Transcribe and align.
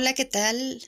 Hola, 0.00 0.14
¿qué 0.14 0.26
tal? 0.26 0.80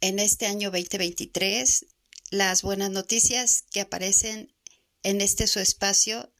En 0.00 0.20
este 0.20 0.46
año 0.46 0.70
2023, 0.70 1.86
las 2.30 2.62
buenas 2.62 2.88
noticias 2.92 3.64
que 3.72 3.80
aparecen 3.80 4.54
en 5.02 5.20
este 5.20 5.48
su 5.48 5.58
espacio 5.58 6.32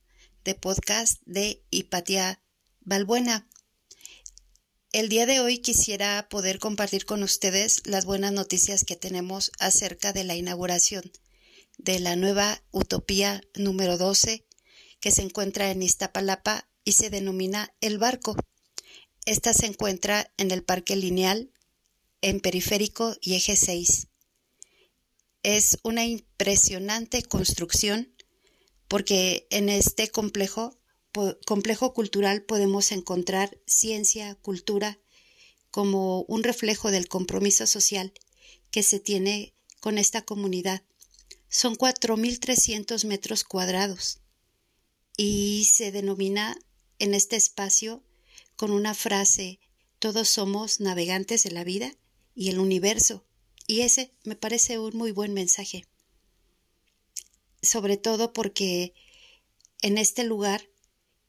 de 0.44 0.54
podcast 0.54 1.20
de 1.26 1.64
Hipatia 1.70 2.40
Balbuena. 2.82 3.48
El 4.92 5.08
día 5.08 5.26
de 5.26 5.40
hoy 5.40 5.58
quisiera 5.58 6.28
poder 6.28 6.60
compartir 6.60 7.04
con 7.04 7.24
ustedes 7.24 7.82
las 7.84 8.04
buenas 8.04 8.30
noticias 8.30 8.84
que 8.84 8.94
tenemos 8.94 9.50
acerca 9.58 10.12
de 10.12 10.22
la 10.22 10.36
inauguración 10.36 11.10
de 11.78 11.98
la 11.98 12.14
nueva 12.14 12.62
Utopía 12.70 13.40
número 13.56 13.98
12 13.98 14.46
que 15.00 15.10
se 15.10 15.22
encuentra 15.22 15.72
en 15.72 15.82
Iztapalapa 15.82 16.70
y 16.84 16.92
se 16.92 17.10
denomina 17.10 17.74
El 17.80 17.98
Barco. 17.98 18.36
Esta 19.24 19.52
se 19.52 19.66
encuentra 19.66 20.32
en 20.36 20.52
el 20.52 20.62
Parque 20.62 20.94
Lineal, 20.94 21.50
en 22.26 22.40
Periférico 22.40 23.16
y 23.20 23.36
Eje 23.36 23.54
6. 23.54 24.08
Es 25.44 25.78
una 25.84 26.04
impresionante 26.06 27.22
construcción 27.22 28.12
porque 28.88 29.46
en 29.50 29.68
este 29.68 30.10
complejo, 30.10 30.76
complejo 31.46 31.94
cultural 31.94 32.42
podemos 32.42 32.90
encontrar 32.90 33.56
ciencia, 33.64 34.34
cultura, 34.34 34.98
como 35.70 36.22
un 36.22 36.42
reflejo 36.42 36.90
del 36.90 37.06
compromiso 37.06 37.64
social 37.64 38.12
que 38.72 38.82
se 38.82 38.98
tiene 38.98 39.54
con 39.78 39.96
esta 39.96 40.22
comunidad. 40.22 40.82
Son 41.48 41.76
4.300 41.76 43.06
metros 43.06 43.44
cuadrados 43.44 44.18
y 45.16 45.68
se 45.72 45.92
denomina 45.92 46.58
en 46.98 47.14
este 47.14 47.36
espacio 47.36 48.02
con 48.56 48.72
una 48.72 48.94
frase, 48.94 49.60
todos 50.00 50.28
somos 50.28 50.80
navegantes 50.80 51.44
de 51.44 51.52
la 51.52 51.62
vida 51.62 51.96
y 52.36 52.50
el 52.50 52.60
universo. 52.60 53.24
Y 53.66 53.80
ese 53.80 54.12
me 54.22 54.36
parece 54.36 54.78
un 54.78 54.96
muy 54.96 55.10
buen 55.10 55.32
mensaje. 55.32 55.86
Sobre 57.62 57.96
todo 57.96 58.32
porque 58.32 58.94
en 59.82 59.98
este 59.98 60.22
lugar, 60.22 60.68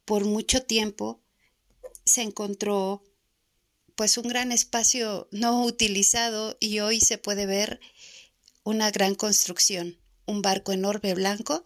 por 0.05 0.25
mucho 0.25 0.61
tiempo, 0.61 1.19
se 2.05 2.21
encontró 2.21 3.03
pues 3.95 4.17
un 4.17 4.27
gran 4.27 4.51
espacio 4.51 5.27
no 5.31 5.63
utilizado 5.63 6.55
y 6.59 6.79
hoy 6.79 6.99
se 6.99 7.17
puede 7.17 7.47
ver 7.47 7.79
una 8.63 8.91
gran 8.91 9.15
construcción, 9.15 9.97
un 10.27 10.43
barco 10.43 10.71
enorme 10.71 11.15
blanco 11.15 11.65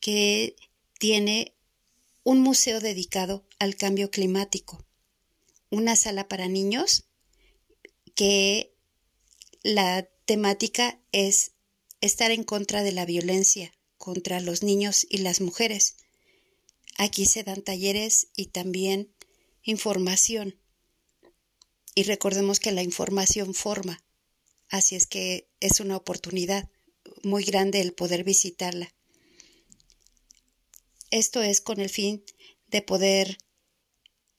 que 0.00 0.56
tiene 0.98 1.54
un 2.24 2.40
museo 2.40 2.80
dedicado 2.80 3.46
al 3.58 3.76
cambio 3.76 4.10
climático, 4.10 4.84
una 5.70 5.96
sala 5.96 6.28
para 6.28 6.48
niños 6.48 7.05
que 8.16 8.74
la 9.62 10.08
temática 10.24 11.00
es 11.12 11.52
estar 12.00 12.32
en 12.32 12.42
contra 12.42 12.82
de 12.82 12.90
la 12.90 13.04
violencia 13.04 13.72
contra 13.98 14.40
los 14.40 14.62
niños 14.62 15.06
y 15.08 15.18
las 15.18 15.40
mujeres. 15.40 15.96
Aquí 16.98 17.26
se 17.26 17.44
dan 17.44 17.62
talleres 17.62 18.28
y 18.34 18.46
también 18.46 19.14
información. 19.62 20.58
Y 21.94 22.04
recordemos 22.04 22.58
que 22.58 22.72
la 22.72 22.82
información 22.82 23.54
forma. 23.54 24.02
Así 24.68 24.96
es 24.96 25.06
que 25.06 25.48
es 25.60 25.80
una 25.80 25.96
oportunidad 25.96 26.70
muy 27.22 27.44
grande 27.44 27.80
el 27.80 27.92
poder 27.92 28.24
visitarla. 28.24 28.94
Esto 31.10 31.42
es 31.42 31.60
con 31.60 31.80
el 31.80 31.90
fin 31.90 32.24
de 32.66 32.82
poder 32.82 33.38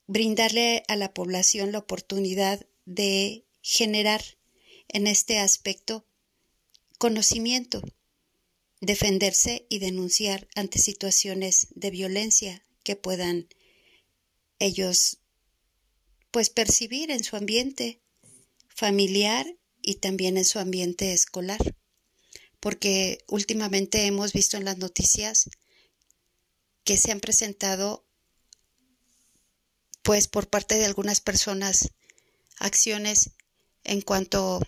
brindarle 0.06 0.82
a 0.88 0.96
la 0.96 1.14
población 1.14 1.72
la 1.72 1.78
oportunidad 1.78 2.66
de 2.84 3.47
generar 3.70 4.24
en 4.88 5.06
este 5.06 5.38
aspecto 5.38 6.06
conocimiento, 6.96 7.82
defenderse 8.80 9.66
y 9.68 9.78
denunciar 9.78 10.48
ante 10.54 10.78
situaciones 10.78 11.68
de 11.74 11.90
violencia 11.90 12.64
que 12.82 12.96
puedan 12.96 13.46
ellos 14.58 15.18
pues 16.30 16.48
percibir 16.48 17.10
en 17.10 17.22
su 17.22 17.36
ambiente 17.36 18.00
familiar 18.68 19.46
y 19.82 19.96
también 19.96 20.38
en 20.38 20.46
su 20.46 20.58
ambiente 20.58 21.12
escolar. 21.12 21.76
Porque 22.60 23.18
últimamente 23.28 24.06
hemos 24.06 24.32
visto 24.32 24.56
en 24.56 24.64
las 24.64 24.78
noticias 24.78 25.50
que 26.84 26.96
se 26.96 27.12
han 27.12 27.20
presentado 27.20 28.06
pues 30.02 30.26
por 30.26 30.48
parte 30.48 30.78
de 30.78 30.86
algunas 30.86 31.20
personas 31.20 31.90
acciones 32.60 33.32
en 33.88 34.02
cuanto 34.02 34.60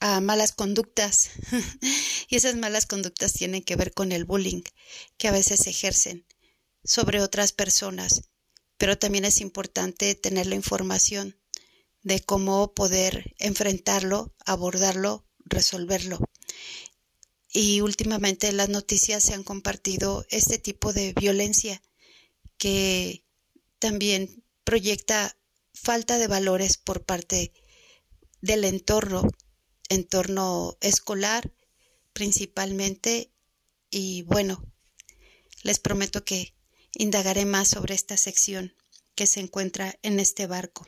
a 0.00 0.20
malas 0.20 0.52
conductas. 0.52 1.30
Y 2.32 2.36
esas 2.36 2.54
malas 2.54 2.86
conductas 2.86 3.32
tienen 3.32 3.62
que 3.62 3.74
ver 3.74 3.92
con 3.92 4.12
el 4.12 4.24
bullying 4.24 4.62
que 5.18 5.26
a 5.26 5.32
veces 5.32 5.66
ejercen 5.66 6.24
sobre 6.84 7.22
otras 7.22 7.52
personas. 7.52 8.22
Pero 8.76 8.96
también 8.96 9.24
es 9.24 9.40
importante 9.40 10.14
tener 10.14 10.46
la 10.46 10.54
información 10.54 11.36
de 12.02 12.20
cómo 12.20 12.72
poder 12.72 13.34
enfrentarlo, 13.38 14.32
abordarlo, 14.46 15.26
resolverlo. 15.44 16.20
Y 17.52 17.80
últimamente 17.80 18.46
en 18.46 18.58
las 18.58 18.68
noticias 18.68 19.24
se 19.24 19.34
han 19.34 19.42
compartido 19.42 20.24
este 20.30 20.58
tipo 20.58 20.92
de 20.92 21.12
violencia 21.14 21.82
que 22.58 23.24
también 23.80 24.44
proyecta 24.62 25.36
falta 25.74 26.16
de 26.18 26.28
valores 26.28 26.76
por 26.76 27.04
parte 27.04 27.52
del 28.40 28.64
entorno, 28.64 29.28
entorno 29.88 30.76
escolar 30.80 31.52
principalmente 32.12 33.30
y 33.90 34.22
bueno, 34.22 34.64
les 35.62 35.78
prometo 35.78 36.24
que 36.24 36.54
indagaré 36.94 37.44
más 37.44 37.68
sobre 37.68 37.94
esta 37.94 38.16
sección 38.16 38.74
que 39.14 39.26
se 39.26 39.40
encuentra 39.40 39.98
en 40.02 40.20
este 40.20 40.46
barco. 40.46 40.86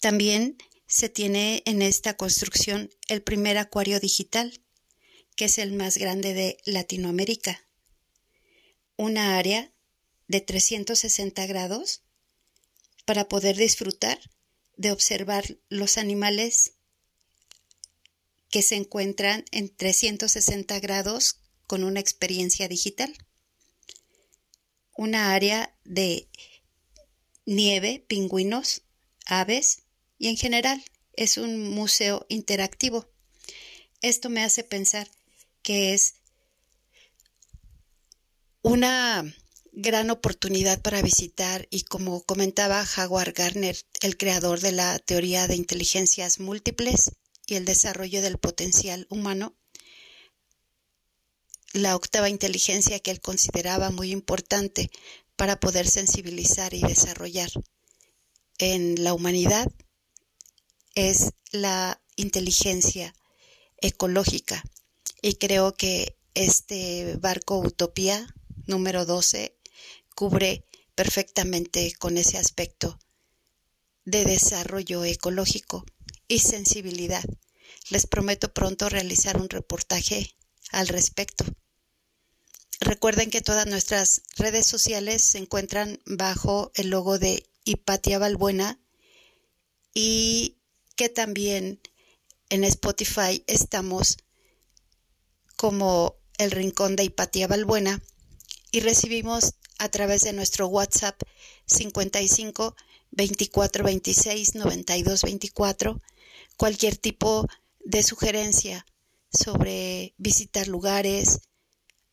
También 0.00 0.56
se 0.86 1.08
tiene 1.08 1.62
en 1.66 1.82
esta 1.82 2.16
construcción 2.16 2.90
el 3.08 3.22
primer 3.22 3.58
acuario 3.58 4.00
digital 4.00 4.60
que 5.36 5.46
es 5.46 5.58
el 5.58 5.72
más 5.72 5.98
grande 5.98 6.34
de 6.34 6.58
Latinoamérica. 6.64 7.66
Una 8.96 9.36
área 9.36 9.72
de 10.28 10.40
360 10.40 11.46
grados 11.46 12.02
para 13.04 13.28
poder 13.28 13.56
disfrutar 13.56 14.20
de 14.76 14.90
observar 14.90 15.58
los 15.68 15.98
animales 15.98 16.72
que 18.50 18.62
se 18.62 18.76
encuentran 18.76 19.44
en 19.50 19.74
360 19.74 20.78
grados 20.80 21.40
con 21.66 21.84
una 21.84 22.00
experiencia 22.00 22.68
digital. 22.68 23.12
Una 24.96 25.32
área 25.34 25.76
de 25.84 26.28
nieve, 27.46 28.04
pingüinos, 28.06 28.82
aves 29.26 29.82
y 30.18 30.28
en 30.28 30.36
general 30.36 30.84
es 31.14 31.36
un 31.36 31.68
museo 31.70 32.26
interactivo. 32.28 33.08
Esto 34.02 34.30
me 34.30 34.44
hace 34.44 34.64
pensar 34.64 35.10
que 35.62 35.94
es 35.94 36.14
una 38.62 39.34
gran 39.76 40.10
oportunidad 40.10 40.80
para 40.82 41.02
visitar 41.02 41.66
y 41.70 41.82
como 41.82 42.22
comentaba 42.22 42.86
Howard 42.96 43.34
Garner, 43.34 43.76
el 44.02 44.16
creador 44.16 44.60
de 44.60 44.70
la 44.72 44.98
teoría 45.00 45.48
de 45.48 45.56
inteligencias 45.56 46.38
múltiples 46.38 47.12
y 47.46 47.56
el 47.56 47.64
desarrollo 47.64 48.22
del 48.22 48.38
potencial 48.38 49.06
humano, 49.10 49.54
la 51.72 51.96
octava 51.96 52.28
inteligencia 52.28 53.00
que 53.00 53.10
él 53.10 53.20
consideraba 53.20 53.90
muy 53.90 54.12
importante 54.12 54.90
para 55.34 55.58
poder 55.58 55.88
sensibilizar 55.88 56.72
y 56.72 56.80
desarrollar 56.80 57.50
en 58.58 59.02
la 59.02 59.12
humanidad 59.12 59.72
es 60.94 61.32
la 61.50 62.00
inteligencia 62.14 63.12
ecológica. 63.78 64.62
Y 65.20 65.34
creo 65.34 65.74
que 65.74 66.16
este 66.34 67.16
barco 67.16 67.58
Utopía 67.58 68.24
número 68.66 69.04
12 69.04 69.56
cubre 70.14 70.64
perfectamente 70.94 71.92
con 71.98 72.16
ese 72.18 72.38
aspecto 72.38 72.98
de 74.04 74.24
desarrollo 74.24 75.04
ecológico 75.04 75.84
y 76.28 76.40
sensibilidad. 76.40 77.24
Les 77.90 78.06
prometo 78.06 78.52
pronto 78.52 78.88
realizar 78.88 79.36
un 79.36 79.48
reportaje 79.48 80.34
al 80.70 80.88
respecto. 80.88 81.44
Recuerden 82.80 83.30
que 83.30 83.40
todas 83.40 83.66
nuestras 83.66 84.22
redes 84.36 84.66
sociales 84.66 85.22
se 85.22 85.38
encuentran 85.38 86.00
bajo 86.06 86.70
el 86.74 86.90
logo 86.90 87.18
de 87.18 87.48
Hipatia 87.64 88.18
Balbuena 88.18 88.78
y 89.94 90.58
que 90.96 91.08
también 91.08 91.80
en 92.50 92.64
Spotify 92.64 93.42
estamos 93.46 94.18
como 95.56 96.16
el 96.38 96.50
Rincón 96.50 96.96
de 96.96 97.04
Hipatía 97.04 97.46
Balbuena 97.46 98.02
y 98.70 98.80
recibimos 98.80 99.54
a 99.78 99.88
través 99.88 100.22
de 100.22 100.32
nuestro 100.32 100.66
WhatsApp 100.68 101.20
55 101.66 102.76
2426 103.10 104.54
9224 104.54 106.00
cualquier 106.56 106.96
tipo 106.96 107.46
de 107.84 108.02
sugerencia 108.02 108.86
sobre 109.30 110.14
visitar 110.16 110.68
lugares, 110.68 111.40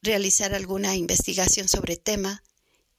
realizar 0.01 0.53
alguna 0.53 0.95
investigación 0.95 1.67
sobre 1.67 1.97
tema 1.97 2.43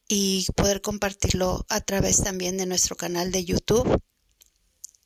y 0.08 0.46
poder 0.56 0.80
compartirlo 0.80 1.66
a 1.68 1.80
través 1.80 2.22
también 2.22 2.56
de 2.56 2.66
nuestro 2.66 2.96
canal 2.96 3.32
de 3.32 3.44
YouTube 3.44 4.00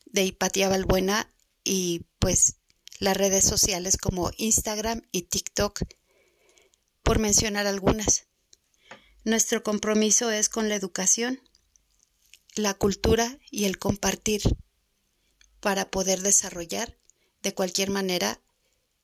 de 0.07 0.25
Hipatia 0.25 0.69
Balbuena 0.69 1.33
y 1.65 2.07
pues 2.19 2.57
las 2.99 3.17
redes 3.17 3.45
sociales 3.45 3.97
como 3.97 4.31
Instagram 4.39 5.03
y 5.13 5.23
TikTok, 5.23 5.83
por 7.03 7.19
mencionar 7.19 7.67
algunas. 7.67 8.27
Nuestro 9.27 9.65
compromiso 9.65 10.31
es 10.31 10.49
con 10.49 10.69
la 10.69 10.77
educación, 10.77 11.41
la 12.55 12.75
cultura 12.75 13.41
y 13.51 13.65
el 13.65 13.77
compartir 13.77 14.41
para 15.59 15.91
poder 15.91 16.23
desarrollar 16.23 16.97
de 17.43 17.53
cualquier 17.53 17.91
manera 17.91 18.41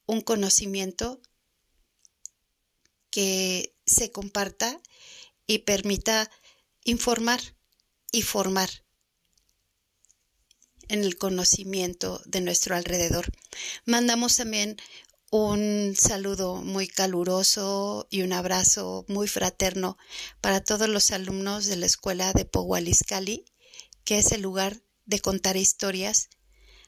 un 0.06 0.20
conocimiento 0.20 1.20
que 3.10 3.74
se 3.84 4.12
comparta 4.12 4.80
y 5.48 5.58
permita 5.58 6.30
informar 6.84 7.40
y 8.12 8.22
formar 8.22 8.70
en 10.86 11.02
el 11.02 11.18
conocimiento 11.18 12.22
de 12.26 12.42
nuestro 12.42 12.76
alrededor. 12.76 13.26
Mandamos 13.86 14.36
también 14.36 14.76
un 15.32 15.96
saludo 15.96 16.56
muy 16.56 16.86
caluroso 16.86 18.06
y 18.10 18.20
un 18.20 18.34
abrazo 18.34 19.06
muy 19.08 19.26
fraterno 19.26 19.96
para 20.42 20.62
todos 20.62 20.90
los 20.90 21.10
alumnos 21.10 21.64
de 21.64 21.76
la 21.76 21.86
escuela 21.86 22.34
de 22.34 22.44
Powaliscali, 22.44 23.46
que 24.04 24.18
es 24.18 24.32
el 24.32 24.42
lugar 24.42 24.82
de 25.06 25.20
contar 25.20 25.56
historias, 25.56 26.28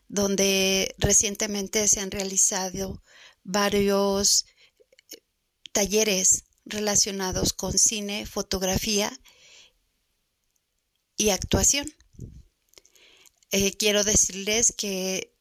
donde 0.08 0.94
recientemente 0.98 1.88
se 1.88 2.00
han 2.00 2.10
realizado 2.10 3.02
varios 3.44 4.44
eh, 5.10 5.22
talleres 5.72 6.44
relacionados 6.66 7.54
con 7.54 7.78
cine, 7.78 8.26
fotografía 8.26 9.10
y 11.16 11.30
actuación. 11.30 11.90
Eh, 13.52 13.74
quiero 13.78 14.04
decirles 14.04 14.74
que 14.76 15.33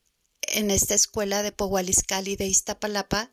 en 0.54 0.70
esta 0.70 0.94
escuela 0.94 1.42
de 1.42 1.52
Powaliscali 1.52 2.36
de 2.36 2.46
Iztapalapa 2.46 3.32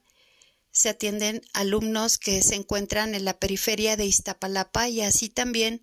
se 0.72 0.88
atienden 0.88 1.42
alumnos 1.52 2.16
que 2.16 2.42
se 2.42 2.54
encuentran 2.54 3.14
en 3.14 3.24
la 3.24 3.38
periferia 3.38 3.96
de 3.96 4.06
Iztapalapa 4.06 4.88
y 4.88 5.02
así 5.02 5.28
también 5.28 5.82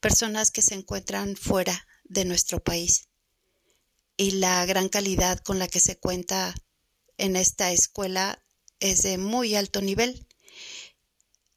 personas 0.00 0.50
que 0.50 0.62
se 0.62 0.74
encuentran 0.74 1.36
fuera 1.36 1.86
de 2.04 2.24
nuestro 2.24 2.62
país. 2.62 3.08
Y 4.16 4.32
la 4.32 4.64
gran 4.64 4.88
calidad 4.88 5.38
con 5.40 5.58
la 5.58 5.68
que 5.68 5.80
se 5.80 5.98
cuenta 5.98 6.54
en 7.18 7.36
esta 7.36 7.70
escuela 7.70 8.42
es 8.80 9.02
de 9.02 9.18
muy 9.18 9.56
alto 9.56 9.82
nivel. 9.82 10.26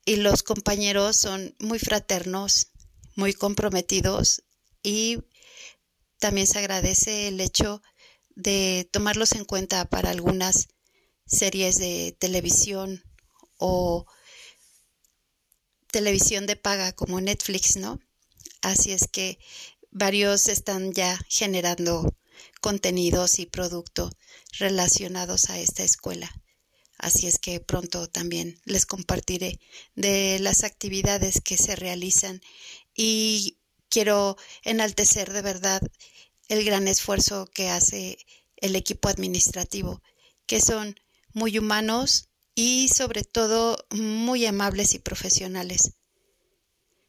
Y 0.04 0.18
los 0.18 0.44
compañeros 0.44 1.16
son 1.16 1.56
muy 1.60 1.80
fraternos, 1.80 2.72
muy 3.16 3.34
comprometidos 3.34 4.44
y 4.84 5.20
también 6.20 6.48
se 6.48 6.60
agradece 6.60 7.30
el 7.30 7.40
hecho 7.40 7.82
de 8.42 8.90
tomarlos 8.92 9.34
en 9.34 9.46
cuenta 9.46 9.86
para 9.86 10.10
algunas 10.10 10.68
series 11.26 11.78
de 11.78 12.16
televisión 12.20 13.04
o 13.58 14.06
televisión 15.92 16.48
de 16.48 16.56
paga 16.56 16.94
como 16.94 17.22
Netflix, 17.22 17.76
¿no? 17.76 18.00
Así 18.62 18.92
es 18.92 19.08
que 19.08 19.38
varios 19.92 20.48
están 20.48 20.94
ya 20.94 21.20
generando 21.30 22.16
contenidos 22.62 23.40
y 23.40 23.46
producto 23.46 24.10
relacionados 24.58 25.50
a 25.50 25.60
esta 25.60 25.84
escuela. 25.84 26.32
Así 26.98 27.28
es 27.28 27.40
que 27.40 27.60
pronto 27.60 28.08
también 28.08 28.62
les 28.66 28.86
compartiré 28.86 29.60
de 29.96 30.40
las 30.40 30.64
actividades 30.64 31.42
que 31.42 31.58
se 31.58 31.76
realizan 31.76 32.42
y 32.96 33.58
quiero 33.90 34.38
enaltecer 34.64 35.34
de 35.34 35.42
verdad 35.42 35.82
el 36.52 36.66
gran 36.66 36.90
esfuerzo 36.90 37.50
que 37.54 37.70
hace 37.70 38.18
el 38.58 38.76
equipo 38.76 39.08
administrativo, 39.08 40.04
que 40.46 40.60
son 40.60 41.00
muy 41.32 41.58
humanos 41.58 42.28
y 42.56 42.90
sobre 42.90 43.24
todo 43.24 43.86
muy 43.90 44.46
amables 44.46 44.94
y 44.94 45.00
profesionales. 45.00 45.94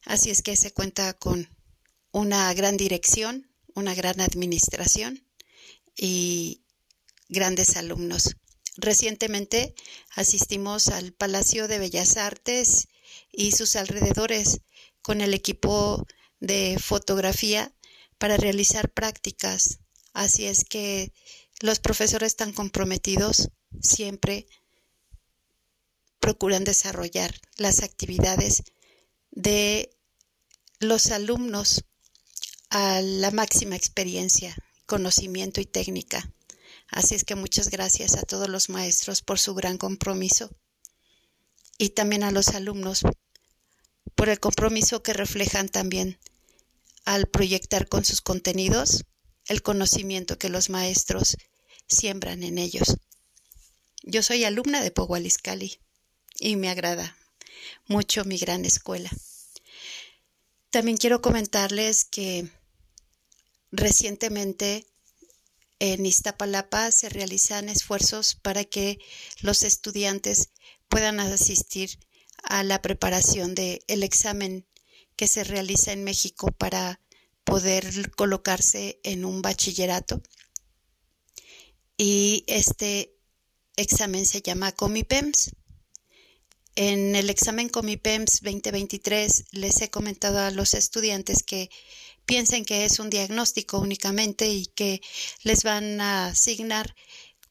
Así 0.04 0.30
es 0.30 0.42
que 0.42 0.54
se 0.54 0.72
cuenta 0.72 1.12
con 1.14 1.48
una 2.12 2.54
gran 2.54 2.76
dirección, 2.76 3.50
una 3.74 3.96
gran 3.96 4.20
administración 4.20 5.26
y 5.96 6.62
grandes 7.28 7.76
alumnos. 7.76 8.36
Recientemente 8.76 9.74
asistimos 10.14 10.86
al 10.86 11.14
Palacio 11.14 11.66
de 11.66 11.80
Bellas 11.80 12.16
Artes 12.16 12.86
y 13.32 13.50
sus 13.50 13.74
alrededores 13.74 14.60
con 15.02 15.20
el 15.20 15.34
equipo 15.34 16.06
de 16.38 16.78
fotografía 16.80 17.74
para 18.22 18.36
realizar 18.36 18.88
prácticas. 18.88 19.80
Así 20.12 20.46
es 20.46 20.64
que 20.64 21.12
los 21.58 21.80
profesores 21.80 22.28
están 22.28 22.52
comprometidos 22.52 23.48
siempre 23.80 24.46
procuran 26.20 26.62
desarrollar 26.62 27.34
las 27.56 27.82
actividades 27.82 28.62
de 29.32 29.90
los 30.78 31.08
alumnos 31.08 31.84
a 32.70 33.00
la 33.02 33.32
máxima 33.32 33.74
experiencia, 33.74 34.54
conocimiento 34.86 35.60
y 35.60 35.66
técnica. 35.66 36.32
Así 36.86 37.16
es 37.16 37.24
que 37.24 37.34
muchas 37.34 37.70
gracias 37.70 38.14
a 38.14 38.22
todos 38.22 38.48
los 38.48 38.68
maestros 38.68 39.20
por 39.20 39.40
su 39.40 39.52
gran 39.52 39.78
compromiso 39.78 40.48
y 41.76 41.88
también 41.88 42.22
a 42.22 42.30
los 42.30 42.50
alumnos 42.50 43.02
por 44.14 44.28
el 44.28 44.38
compromiso 44.38 45.02
que 45.02 45.12
reflejan 45.12 45.68
también 45.68 46.20
al 47.04 47.26
proyectar 47.26 47.88
con 47.88 48.04
sus 48.04 48.20
contenidos 48.20 49.04
el 49.46 49.62
conocimiento 49.62 50.38
que 50.38 50.48
los 50.48 50.70
maestros 50.70 51.36
siembran 51.88 52.42
en 52.42 52.58
ellos. 52.58 52.96
Yo 54.02 54.22
soy 54.22 54.44
alumna 54.44 54.82
de 54.82 54.90
Powaliscali 54.90 55.78
y 56.38 56.56
me 56.56 56.70
agrada 56.70 57.16
mucho 57.86 58.24
mi 58.24 58.38
gran 58.38 58.64
escuela. 58.64 59.10
También 60.70 60.96
quiero 60.96 61.20
comentarles 61.20 62.04
que 62.04 62.48
recientemente 63.70 64.86
en 65.78 66.06
Iztapalapa 66.06 66.90
se 66.92 67.08
realizan 67.08 67.68
esfuerzos 67.68 68.36
para 68.36 68.64
que 68.64 68.98
los 69.40 69.64
estudiantes 69.64 70.50
puedan 70.88 71.20
asistir 71.20 71.98
a 72.42 72.62
la 72.62 72.80
preparación 72.80 73.54
del 73.54 74.02
examen 74.02 74.66
que 75.22 75.28
se 75.28 75.44
realiza 75.44 75.92
en 75.92 76.02
México 76.02 76.50
para 76.50 76.98
poder 77.44 78.10
colocarse 78.16 78.98
en 79.04 79.24
un 79.24 79.40
bachillerato. 79.40 80.20
Y 81.96 82.42
este 82.48 83.14
examen 83.76 84.26
se 84.26 84.42
llama 84.42 84.72
Comipems. 84.72 85.52
En 86.74 87.14
el 87.14 87.30
examen 87.30 87.68
Comipems 87.68 88.40
2023 88.42 89.44
les 89.52 89.80
he 89.80 89.90
comentado 89.90 90.40
a 90.40 90.50
los 90.50 90.74
estudiantes 90.74 91.44
que 91.44 91.70
piensen 92.26 92.64
que 92.64 92.84
es 92.84 92.98
un 92.98 93.08
diagnóstico 93.08 93.78
únicamente 93.78 94.48
y 94.48 94.66
que 94.66 95.02
les 95.44 95.62
van 95.62 96.00
a 96.00 96.26
asignar 96.30 96.96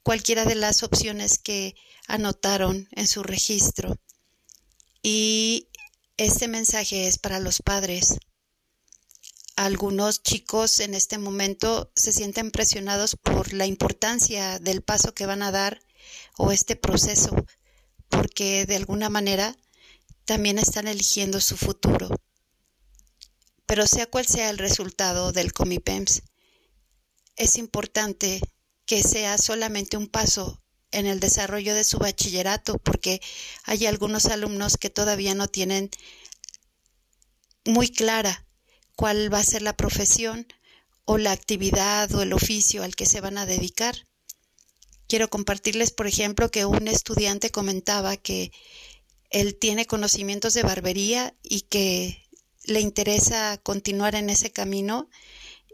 cualquiera 0.04 0.44
de 0.44 0.56
las 0.56 0.84
opciones 0.84 1.40
que 1.40 1.76
anotaron 2.06 2.90
en 2.92 3.08
su 3.08 3.24
registro. 3.24 3.98
Y 5.02 5.70
este 6.26 6.48
mensaje 6.48 7.08
es 7.08 7.18
para 7.18 7.40
los 7.40 7.64
padres. 7.64 8.20
Algunos 9.56 10.22
chicos 10.22 10.80
en 10.80 10.94
este 10.94 11.18
momento 11.18 11.92
se 11.96 12.12
sienten 12.12 12.52
presionados 12.52 13.16
por 13.16 13.54
la 13.54 13.66
importancia 13.66 14.60
del 14.60 14.84
paso 14.84 15.16
que 15.16 15.26
van 15.26 15.42
a 15.42 15.52
dar 15.52 15.82
o 16.38 16.52
este 16.52 16.76
proceso, 16.76 17.36
porque 18.08 18.68
de 18.68 18.76
alguna 18.76 19.10
manera 19.10 19.58
también 20.26 20.60
están 20.60 20.88
eligiendo 20.88 21.42
su 21.42 21.58
futuro. 21.58 22.10
Pero 23.66 23.88
sea 23.88 24.06
cual 24.06 24.28
sea 24.28 24.52
el 24.52 24.60
resultado 24.60 25.32
del 25.32 25.54
Comipems, 25.54 26.22
es 27.36 27.56
importante 27.56 28.42
que 28.86 29.02
sea 29.02 29.40
solamente 29.40 29.98
un 29.98 30.08
paso 30.08 30.61
en 30.92 31.06
el 31.06 31.20
desarrollo 31.20 31.74
de 31.76 31.84
su 31.84 31.98
bachillerato, 31.98 32.78
porque 32.78 33.22
hay 33.64 33.86
algunos 33.86 34.26
alumnos 34.28 34.78
que 34.78 34.90
todavía 34.90 35.36
no 35.36 35.48
tienen 35.48 35.90
muy 37.66 37.90
clara 37.90 38.46
cuál 38.96 39.34
va 39.34 39.40
a 39.40 39.44
ser 39.44 39.62
la 39.62 39.76
profesión 39.76 40.48
o 41.06 41.18
la 41.18 41.32
actividad 41.32 42.14
o 42.14 42.22
el 42.22 42.34
oficio 42.34 42.84
al 42.84 42.96
que 42.96 43.06
se 43.06 43.22
van 43.22 43.38
a 43.38 43.46
dedicar. 43.46 44.08
Quiero 45.08 45.30
compartirles, 45.30 45.92
por 45.92 46.08
ejemplo, 46.08 46.50
que 46.52 46.66
un 46.66 46.88
estudiante 46.88 47.50
comentaba 47.50 48.16
que 48.18 48.52
él 49.30 49.58
tiene 49.58 49.86
conocimientos 49.86 50.54
de 50.54 50.64
barbería 50.64 51.36
y 51.44 51.62
que 51.62 52.30
le 52.64 52.80
interesa 52.80 53.58
continuar 53.64 54.16
en 54.16 54.30
ese 54.30 54.52
camino 54.52 55.10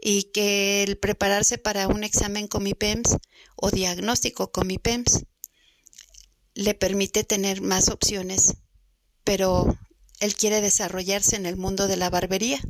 y 0.02 0.24
que 0.24 0.82
el 0.82 0.98
prepararse 0.98 1.58
para 1.58 1.88
un 1.88 2.04
examen 2.04 2.48
con 2.48 2.62
MIPEMS 2.62 3.16
o 3.56 3.70
diagnóstico 3.70 4.52
con 4.52 4.66
MIPEMS 4.66 5.24
le 6.54 6.74
permite 6.74 7.24
tener 7.24 7.60
más 7.60 7.88
opciones, 7.88 8.54
pero 9.24 9.78
él 10.20 10.34
quiere 10.34 10.60
desarrollarse 10.60 11.36
en 11.36 11.46
el 11.46 11.56
mundo 11.56 11.86
de 11.86 11.96
la 11.96 12.10
barbería. 12.10 12.60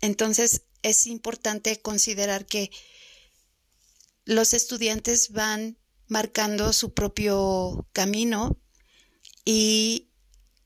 Entonces 0.00 0.62
es 0.82 1.06
importante 1.06 1.80
considerar 1.80 2.46
que 2.46 2.70
los 4.24 4.54
estudiantes 4.54 5.30
van 5.30 5.78
marcando 6.08 6.72
su 6.72 6.92
propio 6.92 7.86
camino 7.92 8.58
y 9.44 10.10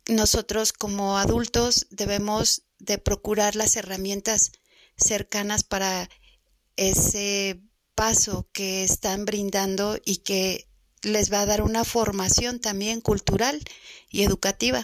nosotros 0.09 0.73
como 0.73 1.19
adultos 1.19 1.87
debemos 1.91 2.63
de 2.79 2.99
procurar 2.99 3.57
las 3.57 3.77
herramientas 3.77 4.53
cercanas 4.97 5.65
para 5.65 6.09
ese 6.77 7.61
paso 7.95 8.49
que 8.53 8.85
están 8.85 9.25
brindando 9.25 9.99
y 10.05 10.19
que 10.19 10.69
les 11.03 11.33
va 11.33 11.41
a 11.41 11.47
dar 11.47 11.63
una 11.63 11.85
formación 11.85 12.61
también 12.61 13.01
cultural 13.01 13.63
y 14.11 14.23
educativa, 14.23 14.83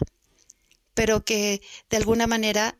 pero 0.95 1.25
que 1.25 1.62
de 1.90 1.97
alguna 1.97 2.26
manera 2.26 2.78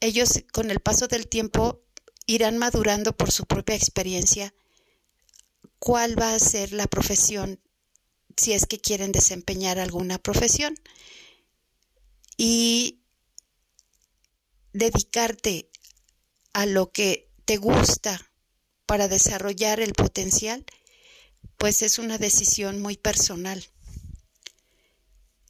ellos 0.00 0.44
con 0.52 0.70
el 0.70 0.80
paso 0.80 1.08
del 1.08 1.28
tiempo 1.28 1.80
irán 2.26 2.58
madurando 2.58 3.16
por 3.16 3.30
su 3.30 3.46
propia 3.46 3.76
experiencia 3.76 4.54
cuál 5.78 6.18
va 6.18 6.34
a 6.34 6.38
ser 6.38 6.72
la 6.72 6.86
profesión 6.86 7.60
si 8.36 8.52
es 8.52 8.66
que 8.66 8.80
quieren 8.80 9.12
desempeñar 9.12 9.78
alguna 9.78 10.18
profesión. 10.18 10.74
Y 12.36 12.98
dedicarte 14.72 15.70
a 16.54 16.64
lo 16.64 16.90
que 16.90 17.28
te 17.44 17.58
gusta 17.58 18.30
para 18.86 19.08
desarrollar 19.08 19.80
el 19.80 19.92
potencial, 19.92 20.64
pues 21.58 21.82
es 21.82 21.98
una 21.98 22.16
decisión 22.16 22.80
muy 22.80 22.96
personal. 22.96 23.66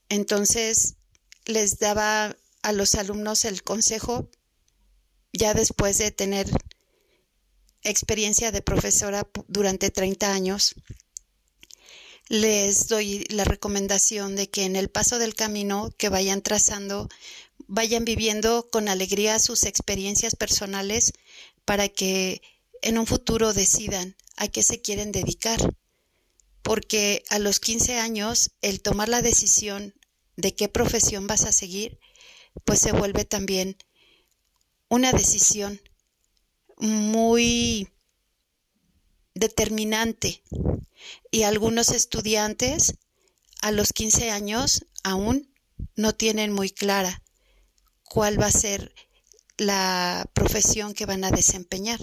Entonces, 0.09 0.97
les 1.45 1.79
daba 1.79 2.37
a 2.63 2.73
los 2.73 2.95
alumnos 2.95 3.45
el 3.45 3.63
consejo, 3.63 4.29
ya 5.33 5.55
después 5.55 5.99
de 5.99 6.11
tener 6.11 6.49
experiencia 7.83 8.51
de 8.51 8.63
profesora 8.63 9.29
durante 9.47 9.91
30 9.91 10.33
años, 10.33 10.75
les 12.29 12.89
doy 12.89 13.25
la 13.29 13.45
recomendación 13.45 14.37
de 14.37 14.49
que 14.49 14.65
en 14.65 14.77
el 14.77 14.89
paso 14.89 15.19
del 15.19 15.35
camino 15.35 15.91
que 15.99 16.09
vayan 16.09 16.41
trazando, 16.41 17.09
vayan 17.67 18.05
viviendo 18.05 18.69
con 18.71 18.89
alegría 18.89 19.39
sus 19.39 19.65
experiencias 19.65 20.37
personales 20.37 21.13
para 21.65 21.89
que 21.89 22.43
en 22.83 22.99
un 22.99 23.07
futuro 23.07 23.53
decidan 23.53 24.17
a 24.37 24.49
qué 24.49 24.63
se 24.63 24.81
quieren 24.81 25.13
dedicar. 25.13 25.59
Porque 26.63 27.25
a 27.29 27.39
los 27.39 27.61
15 27.61 27.99
años, 27.99 28.53
el 28.63 28.81
tomar 28.81 29.09
la 29.09 29.23
decisión 29.23 29.95
de 30.37 30.55
qué 30.55 30.69
profesión 30.69 31.27
vas 31.27 31.45
a 31.45 31.53
seguir, 31.53 31.99
pues 32.65 32.81
se 32.81 32.93
vuelve 32.93 33.25
también 33.25 33.77
una 34.89 35.13
decisión 35.13 35.81
muy 36.79 37.89
determinante 39.35 40.43
y 41.31 41.43
algunos 41.43 41.91
estudiantes 41.91 42.95
a 43.61 43.73
los 43.73 43.93
15 43.93 44.31
años 44.31 44.87
aún 45.03 45.53
no 45.97 46.15
tienen 46.15 46.53
muy 46.53 46.71
clara 46.71 47.24
cuál 48.15 48.41
va 48.41 48.47
a 48.47 48.53
ser 48.53 48.95
la 49.59 50.31
profesión 50.35 50.95
que 50.95 51.05
van 51.05 51.25
a 51.25 51.33
desempeñar. 51.33 51.99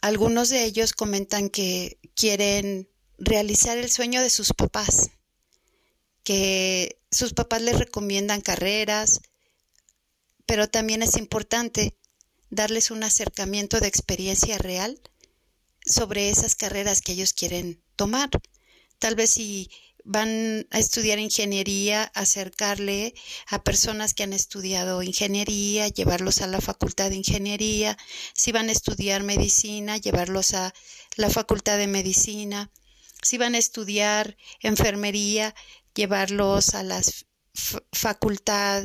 Algunos 0.00 0.48
de 0.48 0.64
ellos 0.64 0.92
comentan 0.92 1.48
que 1.48 2.00
quieren 2.16 2.90
realizar 3.18 3.78
el 3.78 3.92
sueño 3.92 4.20
de 4.22 4.28
sus 4.28 4.52
papás, 4.52 5.10
que 6.24 6.98
sus 7.12 7.32
papás 7.32 7.62
les 7.62 7.78
recomiendan 7.78 8.40
carreras, 8.40 9.20
pero 10.44 10.68
también 10.68 11.04
es 11.04 11.16
importante 11.16 11.96
darles 12.50 12.90
un 12.90 13.04
acercamiento 13.04 13.78
de 13.78 13.86
experiencia 13.86 14.58
real 14.58 15.00
sobre 15.86 16.28
esas 16.28 16.56
carreras 16.56 17.00
que 17.00 17.12
ellos 17.12 17.34
quieren 17.34 17.80
tomar. 17.94 18.30
Tal 18.98 19.14
vez 19.14 19.30
si 19.30 19.70
van 20.04 20.66
a 20.70 20.78
estudiar 20.78 21.18
ingeniería, 21.18 22.10
acercarle 22.14 23.14
a 23.48 23.62
personas 23.62 24.14
que 24.14 24.22
han 24.22 24.32
estudiado 24.32 25.02
ingeniería, 25.02 25.88
llevarlos 25.88 26.40
a 26.42 26.46
la 26.46 26.60
facultad 26.60 27.10
de 27.10 27.16
ingeniería, 27.16 27.96
si 28.34 28.52
van 28.52 28.68
a 28.68 28.72
estudiar 28.72 29.22
medicina, 29.22 29.96
llevarlos 29.96 30.54
a 30.54 30.74
la 31.16 31.30
facultad 31.30 31.78
de 31.78 31.86
medicina, 31.86 32.70
si 33.22 33.38
van 33.38 33.54
a 33.54 33.58
estudiar 33.58 34.36
enfermería, 34.60 35.54
llevarlos 35.94 36.74
a 36.74 36.82
la 36.82 37.00
facultad 37.92 38.84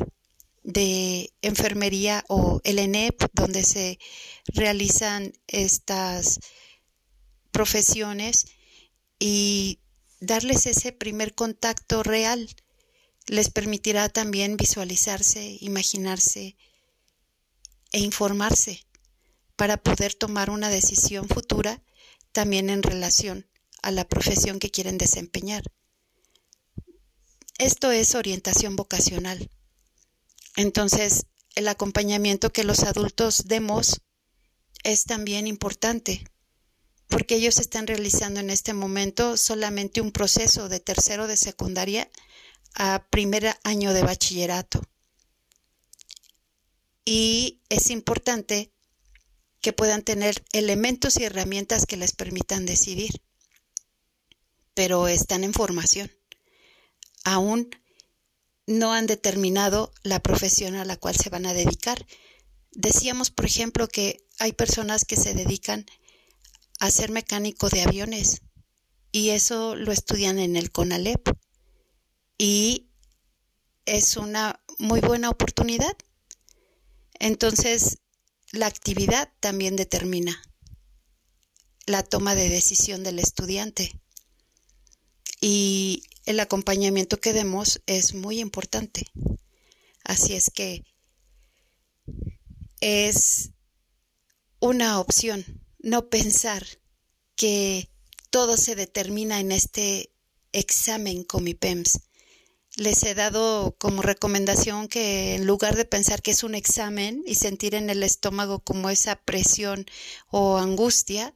de 0.63 1.33
enfermería 1.41 2.25
o 2.27 2.59
el 2.63 2.79
ENEP, 2.79 3.23
donde 3.33 3.63
se 3.63 3.99
realizan 4.47 5.33
estas 5.47 6.39
profesiones. 7.51 8.45
Y 9.17 9.79
darles 10.19 10.65
ese 10.65 10.91
primer 10.91 11.35
contacto 11.35 12.03
real 12.03 12.49
les 13.27 13.49
permitirá 13.49 14.09
también 14.09 14.57
visualizarse, 14.57 15.57
imaginarse 15.59 16.55
e 17.91 17.99
informarse 17.99 18.85
para 19.55 19.77
poder 19.77 20.13
tomar 20.13 20.49
una 20.49 20.69
decisión 20.69 21.27
futura 21.27 21.81
también 22.31 22.69
en 22.69 22.83
relación 22.83 23.47
a 23.81 23.91
la 23.91 24.07
profesión 24.07 24.59
que 24.59 24.71
quieren 24.71 24.97
desempeñar. 24.97 25.63
Esto 27.57 27.91
es 27.91 28.15
orientación 28.15 28.75
vocacional. 28.75 29.49
Entonces, 30.55 31.25
el 31.55 31.67
acompañamiento 31.67 32.51
que 32.51 32.63
los 32.63 32.83
adultos 32.83 33.47
demos 33.47 34.01
es 34.83 35.05
también 35.05 35.47
importante, 35.47 36.23
porque 37.07 37.35
ellos 37.35 37.59
están 37.59 37.87
realizando 37.87 38.39
en 38.39 38.49
este 38.49 38.73
momento 38.73 39.37
solamente 39.37 40.01
un 40.01 40.11
proceso 40.11 40.69
de 40.69 40.79
tercero 40.79 41.27
de 41.27 41.37
secundaria 41.37 42.09
a 42.75 43.07
primer 43.09 43.55
año 43.63 43.93
de 43.93 44.03
bachillerato. 44.03 44.81
Y 47.05 47.61
es 47.69 47.89
importante 47.89 48.71
que 49.61 49.73
puedan 49.73 50.03
tener 50.03 50.43
elementos 50.51 51.17
y 51.17 51.23
herramientas 51.23 51.85
que 51.85 51.97
les 51.97 52.11
permitan 52.11 52.65
decidir, 52.65 53.21
pero 54.73 55.07
están 55.07 55.43
en 55.43 55.53
formación. 55.53 56.11
Aún 57.23 57.69
no 58.67 58.93
han 58.93 59.07
determinado 59.07 59.93
la 60.03 60.21
profesión 60.21 60.75
a 60.75 60.85
la 60.85 60.97
cual 60.97 61.15
se 61.15 61.29
van 61.29 61.45
a 61.45 61.53
dedicar. 61.53 62.05
Decíamos, 62.71 63.31
por 63.31 63.45
ejemplo, 63.45 63.87
que 63.87 64.25
hay 64.39 64.51
personas 64.51 65.05
que 65.05 65.15
se 65.15 65.33
dedican 65.33 65.85
a 65.89 66.06
ser 66.91 67.11
mecánico 67.11 67.69
de 67.69 67.81
aviones 67.81 68.41
y 69.11 69.29
eso 69.29 69.75
lo 69.75 69.91
estudian 69.91 70.39
en 70.39 70.55
el 70.55 70.71
CONALEP 70.71 71.29
y 72.37 72.87
es 73.85 74.17
una 74.17 74.61
muy 74.77 74.99
buena 74.99 75.29
oportunidad. 75.29 75.95
Entonces, 77.19 77.97
la 78.51 78.67
actividad 78.67 79.31
también 79.39 79.75
determina 79.75 80.41
la 81.85 82.03
toma 82.03 82.35
de 82.35 82.49
decisión 82.49 83.03
del 83.03 83.19
estudiante 83.19 83.99
y 85.41 86.03
el 86.25 86.39
acompañamiento 86.39 87.17
que 87.17 87.33
demos 87.33 87.81
es 87.87 88.13
muy 88.13 88.39
importante. 88.39 89.05
Así 90.03 90.33
es 90.33 90.51
que 90.53 90.83
es 92.81 93.51
una 94.59 94.99
opción 94.99 95.66
no 95.79 96.09
pensar 96.09 96.65
que 97.35 97.89
todo 98.29 98.57
se 98.57 98.75
determina 98.75 99.39
en 99.39 99.51
este 99.51 100.11
examen 100.51 101.23
Comipems. 101.23 101.99
Les 102.75 103.01
he 103.03 103.15
dado 103.15 103.75
como 103.79 104.01
recomendación 104.01 104.87
que 104.87 105.35
en 105.35 105.47
lugar 105.47 105.75
de 105.75 105.85
pensar 105.85 106.21
que 106.21 106.31
es 106.31 106.43
un 106.43 106.53
examen 106.53 107.23
y 107.25 107.35
sentir 107.35 107.73
en 107.73 107.89
el 107.89 108.03
estómago 108.03 108.59
como 108.59 108.89
esa 108.89 109.15
presión 109.15 109.85
o 110.29 110.57
angustia 110.57 111.33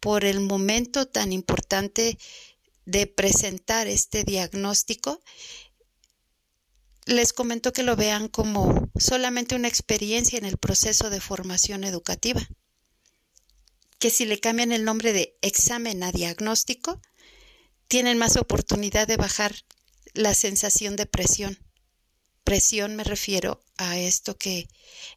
por 0.00 0.24
el 0.24 0.40
momento 0.40 1.06
tan 1.06 1.32
importante 1.32 2.18
de 2.86 3.06
presentar 3.06 3.86
este 3.88 4.24
diagnóstico, 4.24 5.20
les 7.04 7.32
comento 7.32 7.72
que 7.72 7.82
lo 7.82 7.96
vean 7.96 8.28
como 8.28 8.90
solamente 8.98 9.54
una 9.54 9.68
experiencia 9.68 10.38
en 10.38 10.44
el 10.44 10.56
proceso 10.56 11.10
de 11.10 11.20
formación 11.20 11.84
educativa, 11.84 12.40
que 14.00 14.10
si 14.10 14.24
le 14.24 14.40
cambian 14.40 14.72
el 14.72 14.84
nombre 14.84 15.12
de 15.12 15.38
examen 15.42 16.02
a 16.02 16.10
diagnóstico, 16.10 17.00
tienen 17.86 18.18
más 18.18 18.36
oportunidad 18.36 19.06
de 19.06 19.16
bajar 19.16 19.54
la 20.14 20.34
sensación 20.34 20.96
de 20.96 21.06
presión 21.06 21.56
presión 22.50 22.96
me 22.96 23.04
refiero 23.04 23.62
a 23.76 23.96
esto 23.96 24.36
que 24.36 24.66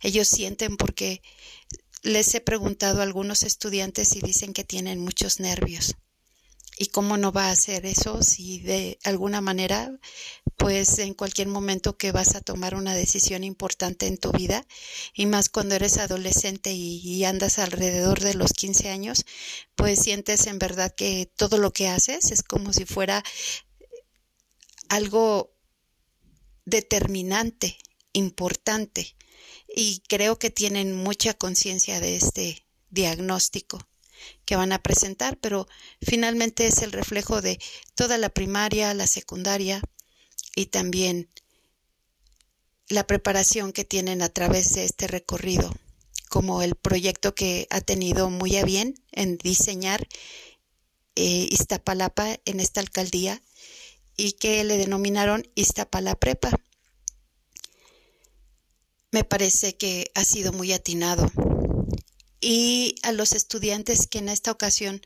ellos 0.01 0.27
sienten 0.27 0.77
porque 0.77 1.23
les 2.03 2.35
he 2.35 2.41
preguntado 2.41 2.99
a 2.99 3.03
algunos 3.03 3.41
estudiantes 3.41 4.15
y 4.15 4.21
dicen 4.21 4.53
que 4.53 4.63
tienen 4.63 4.99
muchos 4.99 5.39
nervios. 5.39 5.95
¿Y 6.77 6.87
cómo 6.87 7.17
no 7.17 7.31
va 7.31 7.47
a 7.47 7.51
hacer 7.51 7.85
eso 7.85 8.23
si 8.23 8.59
de 8.59 8.97
alguna 9.03 9.41
manera, 9.41 9.91
pues 10.57 10.97
en 10.99 11.13
cualquier 11.13 11.47
momento 11.47 11.97
que 11.97 12.11
vas 12.11 12.35
a 12.35 12.41
tomar 12.41 12.75
una 12.75 12.95
decisión 12.95 13.43
importante 13.43 14.07
en 14.07 14.17
tu 14.17 14.31
vida, 14.31 14.65
y 15.13 15.27
más 15.27 15.49
cuando 15.49 15.75
eres 15.75 15.97
adolescente 15.97 16.73
y, 16.73 17.23
andas 17.25 17.59
alrededor 17.59 18.21
de 18.21 18.33
los 18.33 18.53
15 18.53 18.89
años, 18.89 19.25
pues 19.75 19.99
sientes 19.99 20.47
en 20.47 20.59
verdad 20.59 20.93
que 20.95 21.31
todo 21.35 21.57
lo 21.57 21.71
que 21.71 21.87
haces 21.87 22.31
es 22.31 22.41
como 22.43 22.73
si 22.73 22.85
fuera 22.85 23.23
algo 24.89 25.53
determinante, 26.65 27.77
importante, 28.13 29.15
y 29.75 30.01
creo 30.07 30.39
que 30.39 30.49
tienen 30.49 30.95
mucha 30.95 31.33
conciencia 31.33 31.99
de 31.99 32.15
este 32.15 32.65
diagnóstico 32.89 33.79
que 34.45 34.55
van 34.55 34.71
a 34.71 34.81
presentar, 34.81 35.37
pero 35.37 35.67
finalmente 36.01 36.67
es 36.67 36.81
el 36.81 36.91
reflejo 36.91 37.41
de 37.41 37.59
toda 37.95 38.17
la 38.17 38.29
primaria, 38.29 38.93
la 38.93 39.07
secundaria 39.07 39.81
y 40.55 40.67
también 40.67 41.29
la 42.89 43.07
preparación 43.07 43.71
que 43.73 43.85
tienen 43.85 44.21
a 44.21 44.29
través 44.29 44.73
de 44.75 44.83
este 44.83 45.07
recorrido, 45.07 45.73
como 46.29 46.61
el 46.61 46.75
proyecto 46.75 47.33
que 47.33 47.67
ha 47.69 47.81
tenido 47.81 48.29
muy 48.29 48.57
a 48.57 48.63
bien 48.63 48.95
en 49.11 49.37
diseñar 49.37 50.07
eh, 51.15 51.47
Iztapalapa 51.49 52.39
en 52.45 52.59
esta 52.59 52.81
alcaldía 52.81 53.41
y 54.17 54.33
que 54.33 54.63
le 54.63 54.77
denominaron 54.77 55.47
Iztapalaprepa. 55.55 56.51
Me 59.11 59.23
parece 59.23 59.75
que 59.75 60.11
ha 60.15 60.25
sido 60.25 60.51
muy 60.53 60.73
atinado 60.73 61.31
y 62.43 62.95
a 63.03 63.13
los 63.13 63.31
estudiantes 63.31 64.05
que 64.05 64.19
en 64.19 64.27
esta 64.27 64.51
ocasión 64.51 65.01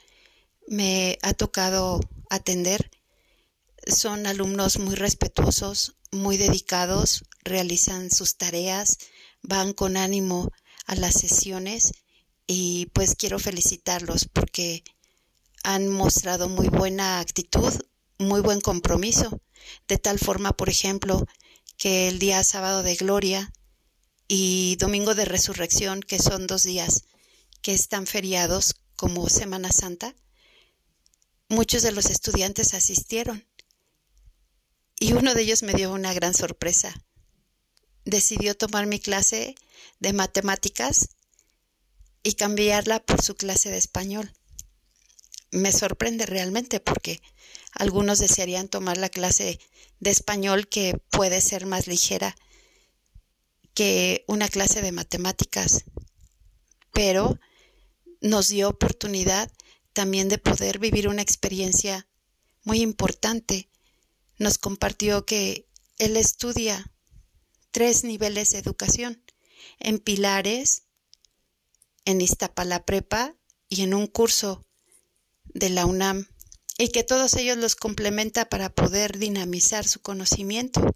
me 0.67 1.19
ha 1.21 1.35
tocado 1.35 1.99
atender. 2.31 2.89
Son 3.85 4.25
alumnos 4.25 4.79
muy 4.79 4.95
respetuosos, 4.95 5.93
muy 6.11 6.37
dedicados, 6.37 7.25
realizan 7.43 8.09
sus 8.09 8.37
tareas, 8.37 8.97
van 9.43 9.73
con 9.73 9.97
ánimo 9.97 10.51
a 10.87 10.95
las 10.95 11.13
sesiones 11.13 11.93
y 12.47 12.87
pues 12.93 13.13
quiero 13.15 13.37
felicitarlos 13.37 14.27
porque 14.33 14.83
han 15.63 15.89
mostrado 15.89 16.49
muy 16.49 16.69
buena 16.69 17.19
actitud, 17.19 17.71
muy 18.17 18.41
buen 18.41 18.61
compromiso, 18.61 19.41
de 19.87 19.99
tal 19.99 20.17
forma, 20.17 20.53
por 20.53 20.69
ejemplo, 20.69 21.27
que 21.77 22.07
el 22.07 22.17
día 22.17 22.43
sábado 22.43 22.81
de 22.81 22.95
gloria 22.95 23.53
y 24.27 24.75
domingo 24.77 25.13
de 25.13 25.25
resurrección, 25.25 26.01
que 26.01 26.17
son 26.17 26.47
dos 26.47 26.63
días 26.63 27.03
que 27.67 27.73
están 27.73 28.07
feriados 28.07 28.75
como 28.95 29.27
Semana 29.27 29.73
Santa, 29.73 30.15
muchos 31.49 31.83
de 31.83 31.91
los 31.91 32.05
estudiantes 32.05 32.73
asistieron 32.73 33.45
y 34.97 35.11
uno 35.11 35.33
de 35.33 35.41
ellos 35.41 35.63
me 35.63 35.73
dio 35.73 35.91
una 35.91 36.13
gran 36.13 36.33
sorpresa. 36.33 36.95
Decidió 38.05 38.55
tomar 38.55 38.85
mi 38.85 39.01
clase 39.01 39.55
de 39.99 40.13
matemáticas 40.13 41.09
y 42.23 42.35
cambiarla 42.35 43.01
por 43.01 43.21
su 43.21 43.35
clase 43.35 43.69
de 43.69 43.79
español. 43.79 44.31
Me 45.51 45.73
sorprende 45.73 46.25
realmente 46.25 46.79
porque 46.79 47.21
algunos 47.73 48.19
desearían 48.19 48.69
tomar 48.69 48.95
la 48.95 49.09
clase 49.09 49.59
de 49.99 50.09
español 50.09 50.69
que 50.69 50.97
puede 51.09 51.41
ser 51.41 51.65
más 51.65 51.85
ligera 51.85 52.33
que 53.73 54.23
una 54.25 54.47
clase 54.47 54.81
de 54.81 54.93
matemáticas, 54.93 55.83
pero 56.93 57.37
nos 58.21 58.47
dio 58.49 58.69
oportunidad 58.69 59.51
también 59.93 60.29
de 60.29 60.37
poder 60.37 60.79
vivir 60.79 61.07
una 61.07 61.21
experiencia 61.21 62.07
muy 62.63 62.81
importante. 62.81 63.69
Nos 64.37 64.57
compartió 64.57 65.25
que 65.25 65.67
él 65.97 66.17
estudia 66.17 66.91
tres 67.71 68.03
niveles 68.03 68.51
de 68.51 68.59
educación, 68.59 69.23
en 69.79 69.99
Pilares, 69.99 70.83
en 72.05 72.21
Iztapala 72.21 72.85
Prepa 72.85 73.35
y 73.69 73.81
en 73.81 73.93
un 73.93 74.07
curso 74.07 74.65
de 75.45 75.69
la 75.69 75.85
UNAM, 75.85 76.27
y 76.77 76.89
que 76.89 77.03
todos 77.03 77.33
ellos 77.35 77.57
los 77.57 77.75
complementa 77.75 78.49
para 78.49 78.69
poder 78.69 79.17
dinamizar 79.17 79.87
su 79.87 80.01
conocimiento, 80.01 80.95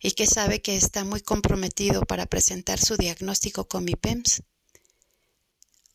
y 0.00 0.12
que 0.12 0.26
sabe 0.26 0.60
que 0.60 0.76
está 0.76 1.04
muy 1.04 1.20
comprometido 1.20 2.02
para 2.02 2.26
presentar 2.26 2.78
su 2.78 2.96
diagnóstico 2.96 3.66
con 3.66 3.84
mi 3.84 3.94
PEMS. 3.94 4.42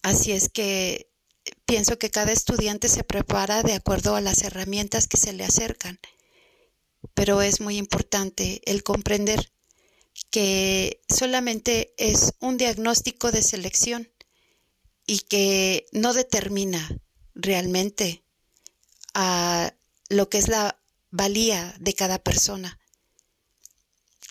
Así 0.02 0.32
es 0.32 0.50
que 0.50 1.12
pienso 1.66 1.98
que 1.98 2.12
cada 2.12 2.32
estudiante 2.32 2.90
se 2.90 3.04
prepara 3.04 3.64
de 3.64 3.74
acuerdo 3.74 4.16
a 4.16 4.22
las 4.22 4.44
herramientas 4.44 5.08
que 5.08 5.18
se 5.18 5.34
le 5.34 5.44
acercan, 5.44 6.00
pero 7.14 7.42
es 7.42 7.62
muy 7.62 7.78
importante 7.78 8.62
el 8.66 8.84
comprender 8.84 9.52
que 10.30 11.02
solamente 11.08 11.94
es 11.98 12.34
un 12.40 12.58
diagnóstico 12.58 13.32
de 13.32 13.42
selección 13.42 14.12
y 15.06 15.20
que 15.20 15.86
no 15.92 16.14
determina 16.14 16.90
realmente 17.34 18.24
a 19.14 19.74
lo 20.10 20.30
que 20.30 20.38
es 20.38 20.48
la 20.48 20.80
valía 21.10 21.76
de 21.80 21.94
cada 21.94 22.20
persona. 22.20 22.80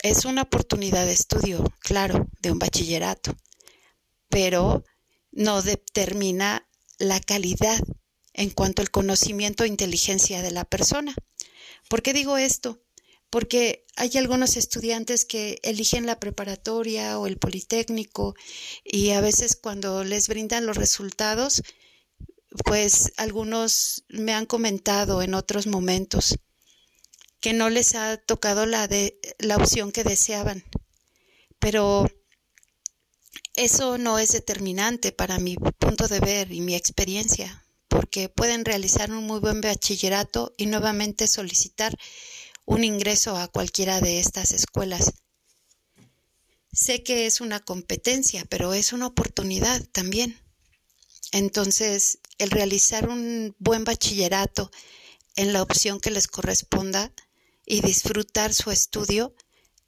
Es 0.03 0.25
una 0.25 0.43
oportunidad 0.43 1.07
de 1.07 1.13
estudio, 1.13 1.65
claro, 1.81 2.29
de 2.41 2.51
un 2.53 2.59
bachillerato, 2.59 3.37
pero 4.29 4.85
no 5.33 5.63
determina 5.63 6.67
la 6.99 7.21
calidad 7.21 7.81
en 8.35 8.51
cuanto 8.51 8.83
al 8.83 8.91
conocimiento 8.91 9.65
e 9.65 9.69
inteligencia 9.69 10.43
de 10.43 10.51
la 10.51 10.65
persona. 10.65 11.15
¿Por 11.89 12.03
qué 12.03 12.13
digo 12.13 12.37
esto? 12.37 12.83
Porque 13.29 13.87
hay 13.97 14.17
algunos 14.17 14.57
estudiantes 14.57 15.25
que 15.25 15.61
eligen 15.63 16.07
la 16.07 16.19
preparatoria 16.19 17.19
o 17.19 17.27
el 17.27 17.39
politécnico 17.39 18.35
y 18.85 19.11
a 19.11 19.21
veces 19.21 19.57
cuando 19.57 20.05
les 20.05 20.29
brindan 20.29 20.67
los 20.67 20.77
resultados, 20.77 21.63
pues 22.65 23.13
algunos 23.17 24.05
me 24.09 24.33
han 24.33 24.47
comentado 24.47 25.23
en 25.23 25.35
otros 25.35 25.67
momentos 25.67 26.37
que 27.41 27.53
no 27.53 27.71
les 27.71 27.95
ha 27.95 28.17
tocado 28.19 28.67
la 28.67 28.87
de 28.87 29.19
la 29.39 29.57
opción 29.57 29.93
que 29.93 30.05
deseaban. 30.05 30.65
Pero 31.59 32.07
eso 33.55 33.99
no 33.99 34.19
es 34.19 34.33
determinante 34.33 35.13
para 35.13 35.39
mi 35.39 35.57
punto 35.57 36.09
de 36.09 36.21
ver 36.21 36.53
y 36.53 36.61
mi 36.61 36.75
experiencia, 36.75 37.65
porque 37.89 38.29
pueden 38.29 38.65
realizar 38.65 39.11
un 39.11 39.27
muy 39.27 39.41
buen 39.41 39.61
bachillerato 39.61 40.53
y 40.57 40.67
nuevamente 40.67 41.27
solicitar 41.27 41.97
un 42.65 42.85
ingreso 42.85 43.37
a 43.37 43.49
cualquiera 43.49 44.01
de 44.01 44.21
estas 44.21 44.53
escuelas. 44.53 45.13
Sé 46.73 47.03
que 47.03 47.27
es 47.27 47.41
una 47.41 47.61
competencia, 47.61 48.45
pero 48.49 48.75
es 48.75 48.93
una 48.93 49.09
oportunidad 49.09 49.85
también. 49.91 50.41
Entonces, 51.33 52.19
el 52.39 52.51
realizar 52.51 53.09
un 53.09 53.57
buen 53.59 53.85
bachillerato 53.85 54.71
en 55.35 55.53
la 55.53 55.63
opción 55.63 56.01
que 56.01 56.13
les 56.13 56.29
corresponda 56.29 57.13
y 57.67 57.81
disfrutar 57.81 58.55
su 58.55 58.71
estudio 58.71 59.35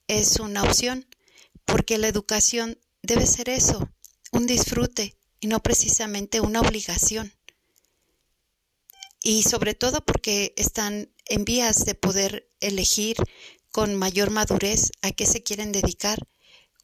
es 0.08 0.40
una 0.40 0.64
opción, 0.64 1.06
porque 1.64 1.98
la 1.98 2.08
educación 2.08 2.78
debe 3.02 3.26
ser 3.26 3.48
eso, 3.48 3.90
un 4.30 4.46
disfrute 4.46 5.16
y 5.40 5.48
no 5.48 5.62
precisamente 5.62 6.40
una 6.40 6.60
obligación. 6.60 7.32
Y 9.22 9.42
sobre 9.42 9.74
todo 9.74 10.04
porque 10.04 10.54
están 10.56 11.12
en 11.26 11.44
vías 11.44 11.84
de 11.84 11.94
poder 11.94 12.50
elegir 12.60 13.16
con 13.70 13.94
mayor 13.96 14.30
madurez 14.30 14.90
a 15.00 15.10
qué 15.12 15.26
se 15.26 15.42
quieren 15.42 15.72
dedicar 15.72 16.18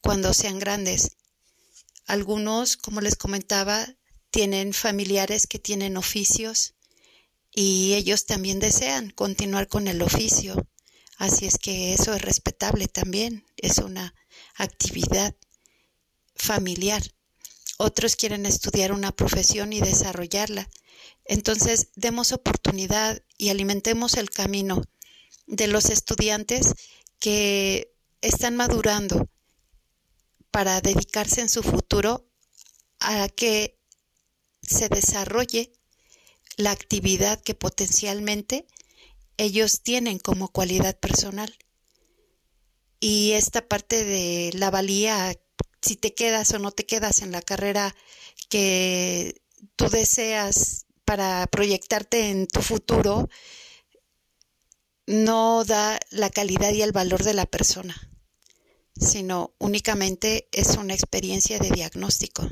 cuando 0.00 0.33
sean 0.35 0.59
grandes. 0.59 1.16
Algunos, 2.07 2.76
como 2.76 3.00
les 3.00 3.16
comentaba, 3.16 3.87
tienen 4.31 4.72
familiares 4.72 5.46
que 5.46 5.59
tienen 5.59 5.96
oficios 5.96 6.74
y 7.52 7.94
ellos 7.94 8.26
también 8.26 8.61
desean 8.61 9.11
continuar 9.11 9.68
con 9.68 9.88
el 9.88 10.02
oficio. 10.02 10.68
Así 11.16 11.46
es 11.46 11.59
que 11.59 11.92
eso 11.92 12.14
es 12.14 12.22
respetable 12.22 12.87
también, 12.87 13.44
es 13.57 13.78
una 13.78 14.14
actividad 14.54 15.35
familiar. 16.38 17.03
Otros 17.79 18.16
quieren 18.16 18.46
estudiar 18.46 18.92
una 18.92 19.12
profesión 19.12 19.72
y 19.72 19.81
desarrollarla. 19.81 20.68
Entonces, 21.24 21.88
demos 21.94 22.33
oportunidad 22.33 23.22
y 23.37 23.51
alimentemos 23.51 24.14
el 24.14 24.31
camino 24.31 24.83
de 25.46 25.68
los 25.68 25.87
estudiantes 25.90 26.74
que 27.20 27.92
están 28.20 28.57
madurando 28.57 29.29
para 30.51 30.81
dedicarse 30.81 31.40
en 31.40 31.48
su 31.48 31.62
futuro 31.62 32.29
a 33.01 33.29
que 33.29 33.79
se 34.62 34.88
desarrolle 34.88 35.72
la 36.57 36.72
actividad 36.72 37.40
que 37.40 37.55
potencialmente 37.55 38.66
ellos 39.37 39.83
tienen 39.83 40.18
como 40.18 40.48
cualidad 40.48 40.98
personal. 40.98 41.57
y 43.01 43.33
esta 43.33 43.68
parte 43.68 44.05
de 44.05 44.51
la 44.55 44.70
valía, 44.70 45.33
si 45.83 45.97
te 45.97 46.14
quedas 46.14 46.53
o 46.53 46.59
no 46.59 46.71
te 46.71 46.87
quedas 46.87 47.23
en 47.23 47.33
la 47.33 47.43
carrera 47.43 47.95
que 48.49 49.41
tú 49.77 49.88
deseas 49.88 50.87
para 51.05 51.47
proyectarte 51.47 52.31
en 52.31 52.47
tu 52.47 52.61
futuro, 52.61 53.29
no 55.07 55.64
da 55.64 55.99
la 56.11 56.29
calidad 56.31 56.73
y 56.73 56.83
el 56.83 56.93
valor 56.93 57.25
de 57.25 57.33
la 57.33 57.47
persona, 57.47 58.11
sino 59.01 59.55
únicamente 59.59 60.49
es 60.53 60.77
una 60.77 60.93
experiencia 60.93 61.59
de 61.59 61.71
diagnóstico. 61.71 62.47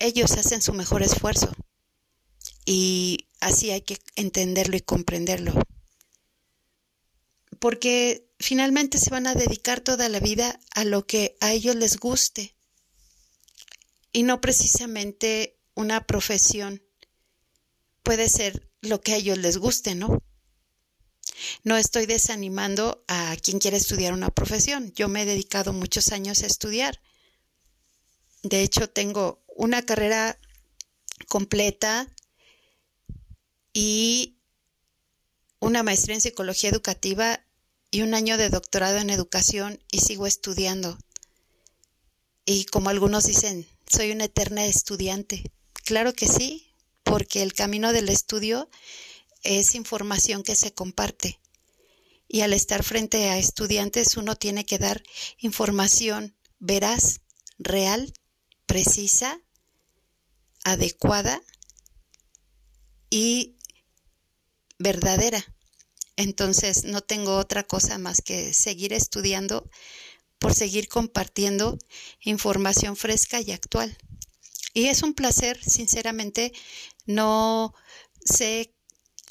Ellos 0.00 0.32
hacen 0.32 0.60
su 0.60 0.72
mejor 0.72 1.02
esfuerzo 1.02 1.52
y 2.64 3.28
así 3.40 3.70
hay 3.70 3.82
que 3.82 3.98
entenderlo 4.16 4.76
y 4.76 4.80
comprenderlo. 4.80 5.54
Porque 7.60 8.28
finalmente 8.40 8.98
se 8.98 9.10
van 9.10 9.28
a 9.28 9.34
dedicar 9.34 9.80
toda 9.80 10.08
la 10.08 10.18
vida 10.18 10.58
a 10.74 10.84
lo 10.84 11.06
que 11.06 11.36
a 11.40 11.52
ellos 11.52 11.76
les 11.76 11.98
guste 11.98 12.56
y 14.12 14.22
no 14.24 14.40
precisamente 14.40 15.56
una 15.74 16.06
profesión. 16.06 16.82
Puede 18.02 18.28
ser 18.28 18.68
lo 18.80 19.00
que 19.00 19.12
a 19.12 19.16
ellos 19.16 19.38
les 19.38 19.58
guste, 19.58 19.94
¿no? 19.94 20.22
No 21.64 21.76
estoy 21.76 22.06
desanimando 22.06 23.04
a 23.08 23.36
quien 23.42 23.58
quiere 23.58 23.76
estudiar 23.76 24.12
una 24.12 24.30
profesión. 24.30 24.92
Yo 24.94 25.08
me 25.08 25.22
he 25.22 25.26
dedicado 25.26 25.72
muchos 25.72 26.12
años 26.12 26.42
a 26.42 26.46
estudiar. 26.46 27.00
De 28.42 28.62
hecho, 28.62 28.88
tengo 28.88 29.42
una 29.48 29.82
carrera 29.82 30.38
completa 31.28 32.08
y 33.72 34.38
una 35.60 35.82
maestría 35.82 36.14
en 36.14 36.22
psicología 36.22 36.70
educativa 36.70 37.44
y 37.90 38.02
un 38.02 38.14
año 38.14 38.38
de 38.38 38.50
doctorado 38.50 38.98
en 38.98 39.10
educación 39.10 39.82
y 39.90 40.00
sigo 40.00 40.26
estudiando. 40.26 40.98
Y 42.44 42.64
como 42.66 42.90
algunos 42.90 43.24
dicen, 43.24 43.66
soy 43.86 44.12
una 44.12 44.24
eterna 44.24 44.66
estudiante. 44.66 45.50
Claro 45.84 46.12
que 46.12 46.28
sí, 46.28 46.72
porque 47.02 47.42
el 47.42 47.52
camino 47.52 47.92
del 47.92 48.08
estudio 48.08 48.68
es 49.42 49.74
información 49.74 50.42
que 50.42 50.56
se 50.56 50.72
comparte. 50.72 51.40
Y 52.28 52.42
al 52.42 52.52
estar 52.52 52.84
frente 52.84 53.28
a 53.28 53.38
estudiantes 53.38 54.16
uno 54.16 54.36
tiene 54.36 54.64
que 54.64 54.78
dar 54.78 55.02
información 55.38 56.36
veraz, 56.60 57.20
real, 57.58 58.12
precisa, 58.66 59.40
adecuada 60.62 61.42
y 63.10 63.56
verdadera. 64.78 65.44
Entonces 66.20 66.84
no 66.84 67.00
tengo 67.00 67.38
otra 67.38 67.62
cosa 67.64 67.96
más 67.96 68.20
que 68.20 68.52
seguir 68.52 68.92
estudiando 68.92 69.70
por 70.38 70.54
seguir 70.54 70.86
compartiendo 70.86 71.78
información 72.20 72.94
fresca 72.94 73.40
y 73.40 73.52
actual. 73.52 73.96
Y 74.74 74.86
es 74.86 75.02
un 75.02 75.14
placer, 75.14 75.58
sinceramente, 75.64 76.52
no 77.06 77.74
sé 78.22 78.74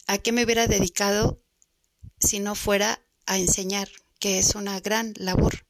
a 0.08 0.17
qué 0.17 0.32
me 0.32 0.43
hubiera 0.43 0.65
dedicado 0.65 1.39
si 2.19 2.39
no 2.39 2.56
fuera 2.56 3.06
a 3.28 3.38
enseñar, 3.38 3.88
que 4.19 4.39
es 4.39 4.56
una 4.56 4.80
gran 4.80 5.13
labor. 5.17 5.67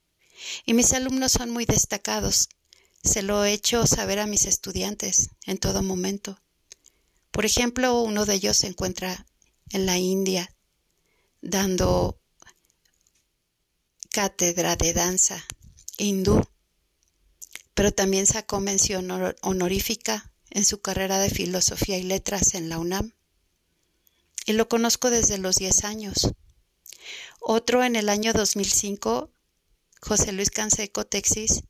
Y 0.65 0.73
mis 0.73 0.93
alumnos 0.93 1.33
son 1.33 1.49
muy 1.49 1.65
destacados. 1.65 2.47
Se 3.03 3.23
lo 3.23 3.43
he 3.43 3.51
hecho 3.51 3.85
saber 3.85 4.19
a 4.19 4.25
mis 4.25 4.45
estudiantes 4.45 5.31
en 5.45 5.57
todo 5.57 5.83
momento. 5.83 6.39
Por 7.31 7.45
ejemplo, 7.45 8.01
uno 8.01 8.25
de 8.25 8.35
ellos 8.35 8.55
se 8.55 8.67
encuentra 8.67 9.25
en 9.71 9.85
la 9.85 9.97
India 9.97 10.49
dando 11.41 12.19
cátedra 14.11 14.75
de 14.75 14.93
danza 14.93 15.45
hindú, 15.97 16.47
pero 17.73 17.91
también 17.91 18.25
sacó 18.25 18.59
mención 18.59 19.09
honorífica 19.41 20.33
en 20.49 20.65
su 20.65 20.81
carrera 20.81 21.19
de 21.19 21.29
filosofía 21.29 21.97
y 21.97 22.03
letras 22.03 22.53
en 22.55 22.69
la 22.69 22.79
UNAM 22.79 23.13
y 24.45 24.53
lo 24.53 24.67
conozco 24.67 25.11
desde 25.11 25.37
los 25.37 25.57
10 25.57 25.83
años. 25.83 26.31
Otro 27.39 27.83
en 27.83 27.95
el 27.95 28.09
año 28.09 28.33
2005, 28.33 29.29
José 30.01 30.31
Luis 30.31 30.49
Canseco 30.49 31.05
Texis, 31.05 31.61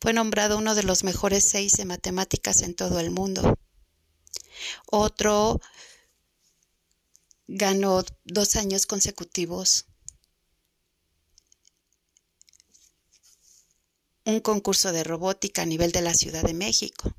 fue 0.00 0.14
nombrado 0.14 0.56
uno 0.56 0.74
de 0.74 0.84
los 0.84 1.04
mejores 1.04 1.44
seis 1.44 1.72
de 1.72 1.84
matemáticas 1.84 2.62
en 2.62 2.74
todo 2.74 2.98
el 2.98 3.10
mundo. 3.10 3.58
Otro 4.86 5.60
ganó 7.46 8.04
dos 8.24 8.56
años 8.56 8.86
consecutivos 8.86 9.86
un 14.24 14.40
concurso 14.40 14.92
de 14.92 15.04
robótica 15.04 15.62
a 15.62 15.66
nivel 15.66 15.92
de 15.92 16.00
la 16.00 16.14
Ciudad 16.14 16.42
de 16.42 16.54
México. 16.54 17.14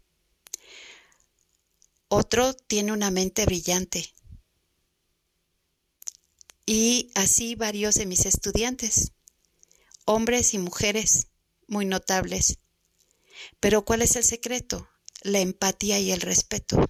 Otro 2.07 2.53
tiene 2.53 2.91
una 2.91 3.11
mente 3.11 3.45
brillante, 3.45 4.13
y 6.65 7.11
así 7.13 7.55
varios 7.55 7.95
de 7.95 8.05
mis 8.05 8.25
estudiantes, 8.25 9.11
hombres 10.05 10.53
y 10.53 10.57
mujeres 10.57 11.27
muy 11.67 11.85
notables. 11.85 12.59
Pero 13.59 13.85
¿cuál 13.85 14.01
es 14.01 14.15
el 14.15 14.23
secreto? 14.23 14.88
La 15.21 15.39
empatía 15.39 15.99
y 15.99 16.11
el 16.11 16.21
respeto. 16.21 16.89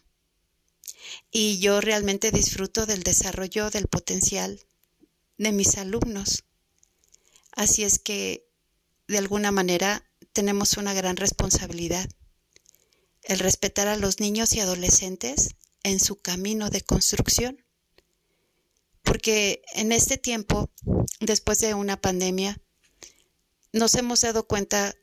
Y 1.32 1.60
yo 1.60 1.82
realmente 1.82 2.32
disfruto 2.32 2.86
del 2.86 3.04
desarrollo 3.04 3.70
del 3.70 3.88
potencial 3.88 4.60
de 5.38 5.52
mis 5.52 5.78
alumnos. 5.78 6.44
Así 7.52 7.84
es 7.84 8.00
que, 8.00 8.48
de 9.08 9.18
alguna 9.18 9.52
manera, 9.52 10.10
tenemos 10.34 10.78
una 10.78 10.94
gran 10.94 11.18
responsabilidad. 11.18 12.10
El 13.24 13.40
respetar 13.40 13.88
a 13.88 13.98
los 13.98 14.20
niños 14.20 14.54
y 14.54 14.60
adolescentes 14.60 15.56
en 15.84 16.00
su 16.00 16.18
camino 16.18 16.70
de 16.70 16.82
construcción 16.82 17.66
porque 19.06 19.62
en 19.74 19.92
este 19.92 20.18
tiempo, 20.18 20.72
después 21.22 21.60
de 21.60 21.74
una 21.74 22.02
pandemia, 22.02 22.60
nos 23.72 23.94
hemos 23.94 24.22
dado 24.22 24.48
cuenta 24.48 24.94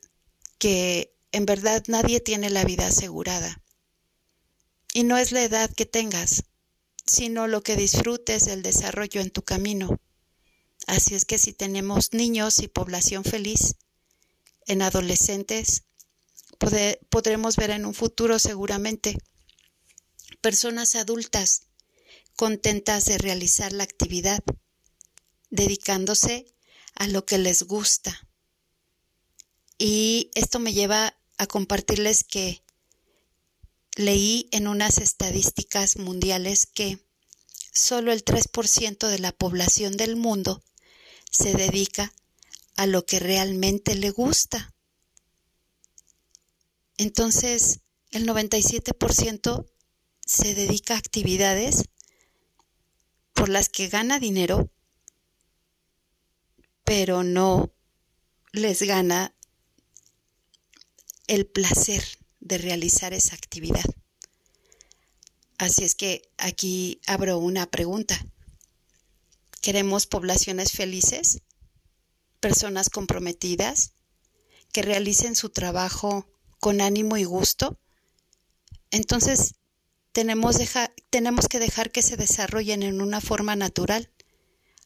que 0.59 1.15
en 1.31 1.45
verdad 1.45 1.83
nadie 1.87 2.19
tiene 2.19 2.49
la 2.49 2.65
vida 2.65 2.87
asegurada. 2.87 3.62
Y 4.93 5.03
no 5.03 5.17
es 5.17 5.31
la 5.31 5.43
edad 5.43 5.71
que 5.73 5.85
tengas, 5.85 6.43
sino 7.05 7.47
lo 7.47 7.63
que 7.63 7.75
disfrutes 7.75 8.45
del 8.45 8.61
desarrollo 8.61 9.21
en 9.21 9.31
tu 9.31 9.41
camino. 9.41 9.99
Así 10.87 11.15
es 11.15 11.25
que 11.25 11.37
si 11.37 11.53
tenemos 11.53 12.13
niños 12.13 12.59
y 12.59 12.67
población 12.67 13.23
feliz, 13.23 13.75
en 14.65 14.81
adolescentes, 14.81 15.83
podremos 17.09 17.55
ver 17.55 17.71
en 17.71 17.85
un 17.85 17.93
futuro 17.93 18.39
seguramente 18.39 19.17
personas 20.41 20.95
adultas 20.95 21.63
contentas 22.35 23.05
de 23.05 23.17
realizar 23.17 23.73
la 23.73 23.83
actividad, 23.83 24.43
dedicándose 25.49 26.45
a 26.95 27.07
lo 27.07 27.25
que 27.25 27.37
les 27.37 27.63
gusta. 27.63 28.27
Y 29.77 30.31
esto 30.35 30.59
me 30.59 30.73
lleva 30.73 31.17
a 31.37 31.47
compartirles 31.47 32.23
que 32.23 32.62
leí 33.95 34.49
en 34.51 34.67
unas 34.67 34.97
estadísticas 34.97 35.97
mundiales 35.97 36.65
que 36.65 36.99
solo 37.73 38.11
el 38.11 38.23
3% 38.23 39.07
de 39.07 39.19
la 39.19 39.31
población 39.31 39.97
del 39.97 40.15
mundo 40.15 40.63
se 41.31 41.53
dedica 41.53 42.13
a 42.75 42.85
lo 42.85 43.05
que 43.05 43.19
realmente 43.19 43.95
le 43.95 44.11
gusta. 44.11 44.73
Entonces, 46.97 47.79
el 48.11 48.27
97% 48.27 49.65
se 50.25 50.55
dedica 50.55 50.95
a 50.95 50.99
actividades 50.99 51.85
por 53.33 53.49
las 53.49 53.69
que 53.69 53.89
gana 53.89 54.19
dinero, 54.19 54.71
pero 56.83 57.23
no 57.23 57.71
les 58.51 58.83
gana 58.83 59.35
el 61.27 61.47
placer 61.47 62.22
de 62.43 62.57
realizar 62.57 63.13
esa 63.13 63.35
actividad. 63.35 63.85
Así 65.57 65.83
es 65.83 65.95
que 65.95 66.29
aquí 66.37 66.99
abro 67.07 67.37
una 67.37 67.65
pregunta. 67.67 68.19
¿Queremos 69.61 70.07
poblaciones 70.07 70.73
felices? 70.73 71.41
¿Personas 72.41 72.89
comprometidas? 72.89 73.93
¿Que 74.73 74.81
realicen 74.81 75.35
su 75.35 75.49
trabajo 75.49 76.27
con 76.59 76.81
ánimo 76.81 77.15
y 77.15 77.23
gusto? 77.23 77.79
Entonces, 78.91 79.55
tenemos, 80.11 80.57
tenemos 81.09 81.47
que 81.47 81.59
dejar 81.59 81.91
que 81.91 82.01
se 82.01 82.17
desarrollen 82.17 82.83
en 82.83 83.01
una 83.01 83.21
forma 83.21 83.55
natural 83.55 84.11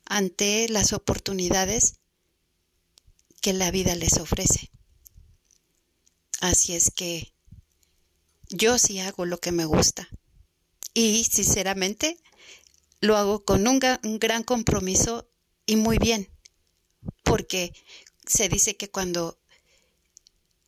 ante 0.06 0.70
las 0.70 0.94
oportunidades 0.94 1.96
que 3.42 3.54
la 3.54 3.72
vida 3.72 3.96
les 3.96 4.18
ofrece. 4.20 4.72
Así 6.40 6.76
es 6.76 6.92
que 6.92 7.34
yo 8.50 8.78
sí 8.78 9.00
hago 9.00 9.26
lo 9.26 9.40
que 9.40 9.52
me 9.52 9.66
gusta 9.66 10.10
y 10.94 11.24
sinceramente 11.26 12.18
lo 13.02 13.18
hago 13.18 13.46
con 13.46 13.68
un, 13.68 13.80
gran 13.80 14.44
compromiso 14.44 15.30
y 15.66 15.76
muy 15.76 15.98
bien, 15.98 16.30
porque 17.24 17.74
se 18.26 18.50
dice 18.50 18.76
que 18.76 18.90
cuando 18.90 19.40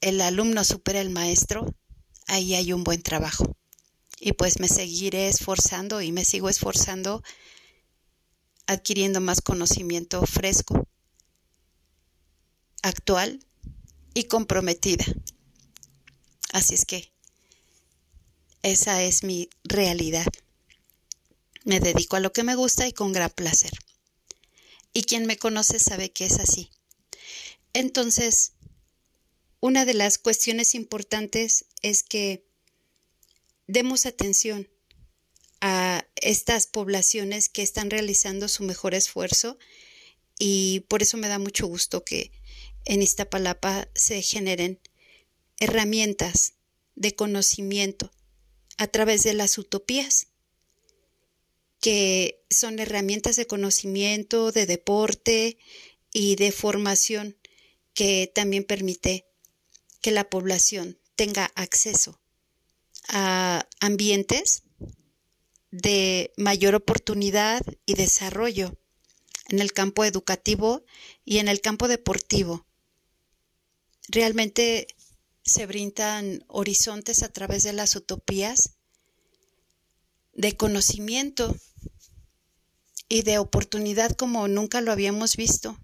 el 0.02 0.22
alumno 0.22 0.64
supera 0.64 1.02
el 1.02 1.10
maestro, 1.10 1.74
ahí 2.28 2.54
hay 2.54 2.74
un 2.74 2.84
buen 2.84 3.02
trabajo. 3.02 3.58
Y 4.20 4.34
pues 4.34 4.60
me 4.60 4.68
seguiré 4.68 5.30
esforzando 5.30 6.02
y 6.02 6.12
me 6.12 6.26
sigo 6.26 6.50
esforzando 6.50 7.24
adquiriendo 8.68 9.20
más 9.20 9.42
conocimiento 9.42 10.24
fresco, 10.28 10.88
actual 12.84 13.44
y 14.14 14.26
comprometida. 14.26 15.06
Así 16.54 16.76
es 16.76 16.86
que 16.86 17.12
esa 18.64 19.04
es 19.04 19.24
mi 19.24 19.50
realidad. 19.64 20.28
Me 21.64 21.80
dedico 21.80 22.16
a 22.16 22.20
lo 22.20 22.34
que 22.34 22.44
me 22.44 22.56
gusta 22.56 22.88
y 22.88 22.94
con 22.94 23.14
gran 23.14 23.30
placer. 23.30 23.72
Y 24.94 25.04
quien 25.04 25.26
me 25.26 25.38
conoce 25.38 25.80
sabe 25.80 26.12
que 26.12 26.26
es 26.26 26.40
así. 26.40 26.72
Entonces, 27.74 28.54
una 29.60 29.86
de 29.86 29.94
las 29.94 30.18
cuestiones 30.18 30.74
importantes 30.74 31.66
es 31.82 32.04
que 32.04 32.44
demos 33.68 34.06
atención 34.06 34.70
a 35.62 36.06
estas 36.16 36.68
poblaciones 36.68 37.50
que 37.50 37.62
están 37.62 37.90
realizando 37.90 38.48
su 38.48 38.64
mejor 38.64 38.96
esfuerzo 38.96 39.58
y 40.40 40.86
por 40.88 41.02
eso 41.02 41.18
me 41.18 41.28
da 41.28 41.38
mucho 41.38 41.68
gusto 41.68 42.06
que 42.06 42.32
en 42.86 43.02
Iztapalapa 43.02 43.90
se 43.94 44.22
generen 44.22 44.80
herramientas 45.60 46.54
de 46.96 47.14
conocimiento 47.14 48.12
a 48.80 48.88
través 48.88 49.24
de 49.24 49.34
las 49.34 49.58
utopías, 49.58 50.28
que 51.82 52.42
son 52.50 52.80
herramientas 52.80 53.36
de 53.36 53.46
conocimiento, 53.46 54.54
de 54.54 54.66
deporte 54.66 55.58
y 56.14 56.38
de 56.38 56.54
formación 56.54 57.38
que 57.94 58.32
también 58.34 58.64
permite 58.64 59.26
que 60.02 60.12
la 60.12 60.30
población 60.30 60.98
tenga 61.18 61.52
acceso 61.56 62.22
a 63.10 63.68
ambientes 63.82 64.64
de 65.72 66.32
mayor 66.38 66.74
oportunidad 66.76 67.62
y 67.86 67.96
desarrollo 67.96 68.78
en 69.50 69.60
el 69.60 69.74
campo 69.74 70.06
educativo 70.06 70.86
y 71.26 71.40
en 71.40 71.50
el 71.50 71.60
campo 71.60 71.90
deportivo. 71.90 72.66
Realmente 74.08 74.88
se 75.50 75.66
brindan 75.66 76.46
horizontes 76.48 77.24
a 77.24 77.30
través 77.30 77.64
de 77.64 77.74
las 77.74 77.96
utopías 77.96 78.76
de 80.34 80.56
conocimiento 80.56 81.56
y 83.10 83.24
de 83.24 83.40
oportunidad 83.40 84.12
como 84.12 84.48
nunca 84.48 84.80
lo 84.82 84.92
habíamos 84.92 85.36
visto 85.36 85.78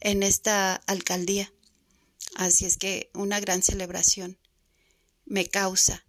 en 0.00 0.22
esta 0.22 0.74
alcaldía. 0.74 1.52
Así 2.34 2.64
es 2.64 2.78
que 2.78 3.10
una 3.12 3.40
gran 3.40 3.62
celebración 3.62 4.38
me 5.26 5.46
causa 5.46 6.06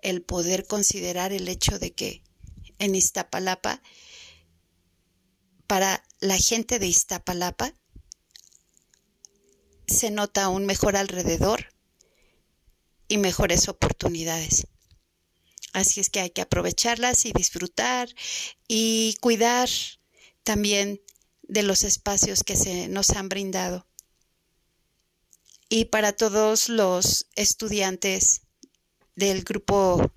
el 0.00 0.22
poder 0.22 0.66
considerar 0.66 1.32
el 1.32 1.46
hecho 1.48 1.78
de 1.78 1.92
que 1.92 2.22
en 2.78 2.94
Iztapalapa, 2.94 3.82
para 5.66 6.02
la 6.20 6.38
gente 6.38 6.78
de 6.78 6.86
Iztapalapa, 6.86 7.74
se 9.86 10.10
nota 10.10 10.48
un 10.48 10.66
mejor 10.66 10.96
alrededor 10.96 11.66
y 13.08 13.18
mejores 13.18 13.68
oportunidades. 13.68 14.66
Así 15.72 16.00
es 16.00 16.10
que 16.10 16.20
hay 16.20 16.30
que 16.30 16.40
aprovecharlas 16.40 17.26
y 17.26 17.32
disfrutar 17.32 18.08
y 18.66 19.16
cuidar 19.20 19.68
también 20.42 21.02
de 21.42 21.62
los 21.62 21.84
espacios 21.84 22.42
que 22.42 22.56
se 22.56 22.88
nos 22.88 23.10
han 23.10 23.28
brindado. 23.28 23.86
Y 25.68 25.86
para 25.86 26.12
todos 26.12 26.68
los 26.68 27.26
estudiantes 27.34 28.42
del 29.16 29.42
grupo 29.42 30.12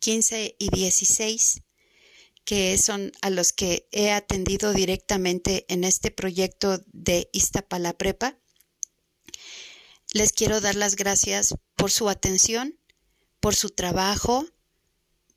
15 0.00 0.56
y 0.58 0.68
16, 0.70 1.62
que 2.44 2.78
son 2.78 3.12
a 3.20 3.30
los 3.30 3.52
que 3.52 3.88
he 3.92 4.10
atendido 4.12 4.72
directamente 4.72 5.66
en 5.68 5.84
este 5.84 6.10
proyecto 6.10 6.82
de 6.92 7.28
Iztapala 7.32 7.92
Prepa, 7.92 8.38
les 10.16 10.32
quiero 10.32 10.62
dar 10.62 10.74
las 10.74 10.96
gracias 10.96 11.54
por 11.76 11.90
su 11.90 12.08
atención, 12.08 12.78
por 13.38 13.54
su 13.54 13.68
trabajo, 13.68 14.46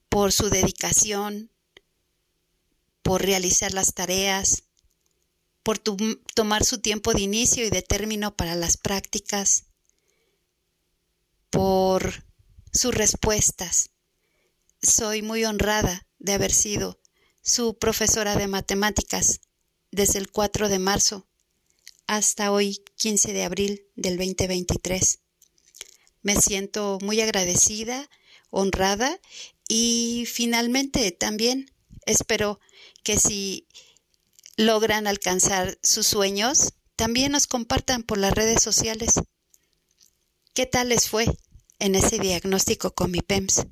por 0.08 0.32
su 0.32 0.48
dedicación, 0.48 1.50
por 3.02 3.22
realizar 3.22 3.74
las 3.74 3.92
tareas, 3.92 4.64
por 5.62 5.78
tomar 5.78 6.64
su 6.64 6.80
tiempo 6.80 7.12
de 7.12 7.20
inicio 7.20 7.66
y 7.66 7.70
de 7.70 7.82
término 7.82 8.34
para 8.34 8.54
las 8.54 8.78
prácticas, 8.78 9.66
por 11.50 12.24
sus 12.72 12.94
respuestas. 12.94 13.90
Soy 14.80 15.20
muy 15.20 15.44
honrada 15.44 16.06
de 16.18 16.32
haber 16.32 16.52
sido 16.52 16.98
su 17.42 17.76
profesora 17.76 18.34
de 18.34 18.48
matemáticas 18.48 19.42
desde 19.90 20.18
el 20.18 20.30
4 20.30 20.70
de 20.70 20.78
marzo 20.78 21.29
hasta 22.10 22.50
hoy 22.50 22.82
15 22.96 23.32
de 23.32 23.44
abril 23.44 23.86
del 23.94 24.16
2023. 24.16 25.20
Me 26.22 26.34
siento 26.34 26.98
muy 27.02 27.20
agradecida, 27.20 28.10
honrada 28.50 29.20
y 29.68 30.24
finalmente 30.26 31.12
también 31.12 31.70
espero 32.06 32.58
que 33.04 33.16
si 33.16 33.68
logran 34.56 35.06
alcanzar 35.06 35.78
sus 35.84 36.08
sueños, 36.08 36.72
también 36.96 37.30
nos 37.30 37.46
compartan 37.46 38.02
por 38.02 38.18
las 38.18 38.32
redes 38.32 38.60
sociales. 38.60 39.12
¿Qué 40.52 40.66
tal 40.66 40.88
les 40.88 41.08
fue 41.08 41.26
en 41.78 41.94
ese 41.94 42.18
diagnóstico 42.18 42.92
con 42.92 43.12
mi 43.12 43.20
PEMS? 43.20 43.68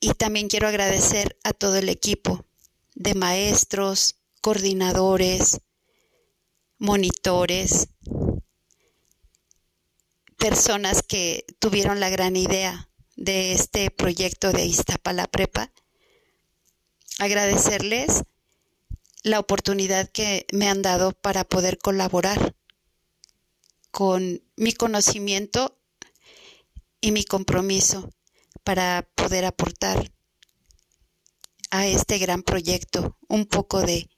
Y 0.00 0.12
también 0.12 0.48
quiero 0.48 0.68
agradecer 0.68 1.38
a 1.44 1.54
todo 1.54 1.76
el 1.76 1.88
equipo 1.88 2.44
de 2.94 3.14
maestros, 3.14 4.16
coordinadores, 4.42 5.62
monitores, 6.78 7.88
personas 10.36 11.02
que 11.02 11.44
tuvieron 11.58 12.00
la 12.00 12.10
gran 12.10 12.36
idea 12.36 12.88
de 13.16 13.52
este 13.52 13.90
proyecto 13.90 14.52
de 14.52 14.66
Iztapala 14.66 15.26
Prepa. 15.26 15.72
Agradecerles 17.18 18.24
la 19.22 19.40
oportunidad 19.40 20.08
que 20.10 20.46
me 20.52 20.68
han 20.68 20.82
dado 20.82 21.12
para 21.12 21.44
poder 21.44 21.78
colaborar 21.78 22.54
con 23.90 24.42
mi 24.56 24.72
conocimiento 24.72 25.78
y 27.00 27.12
mi 27.12 27.24
compromiso 27.24 28.10
para 28.62 29.08
poder 29.14 29.44
aportar 29.44 30.12
a 31.70 31.86
este 31.86 32.18
gran 32.18 32.42
proyecto 32.42 33.16
un 33.28 33.46
poco 33.46 33.80
de 33.80 34.08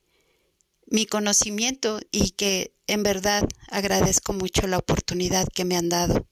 mi 0.91 1.07
conocimiento 1.07 2.01
y 2.11 2.31
que 2.31 2.75
en 2.87 3.03
verdad 3.03 3.49
agradezco 3.69 4.33
mucho 4.33 4.67
la 4.67 4.79
oportunidad 4.79 5.47
que 5.55 5.65
me 5.65 5.77
han 5.77 5.89
dado. 5.89 6.27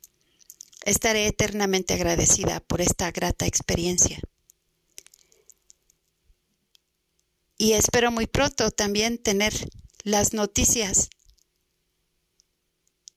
Estaré 0.85 1.27
eternamente 1.27 1.95
agradecida 1.95 2.61
por 2.61 2.81
esta 2.81 3.11
grata 3.11 3.47
experiencia. 3.47 4.21
y 7.59 7.73
espero 7.73 8.11
muy 8.11 8.27
pronto 8.27 8.71
también 8.71 9.19
tener 9.19 9.53
las 10.03 10.33
noticias 10.33 11.09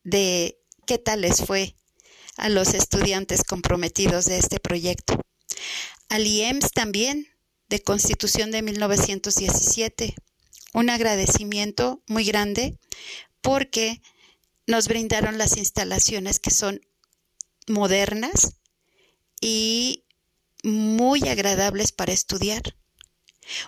de 0.04 0.60
qué 0.88 0.97
tal 0.97 1.21
les 1.21 1.43
fue 1.45 1.75
a 2.38 2.49
los 2.49 2.73
estudiantes 2.73 3.43
comprometidos 3.43 4.25
de 4.25 4.38
este 4.38 4.60
proyecto. 4.60 5.19
Al 6.08 6.25
IEMS 6.25 6.71
también, 6.71 7.28
de 7.67 7.84
Constitución 7.84 8.49
de 8.49 8.62
1917, 8.62 10.15
un 10.73 10.89
agradecimiento 10.89 12.01
muy 12.08 12.23
grande 12.23 12.77
porque 13.41 14.01
nos 14.67 14.88
brindaron 14.88 15.38
las 15.38 15.58
instalaciones 15.58 16.39
que 16.39 16.51
son 16.51 16.82
modernas 17.67 18.55
y 19.41 20.03
muy 20.63 21.27
agradables 21.27 21.91
para 21.91 22.13
estudiar. 22.13 22.75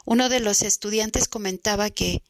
Uno 0.05 0.29
de 0.29 0.39
los 0.39 0.61
estudiantes 0.61 1.27
comentaba 1.27 1.89
que 1.89 2.21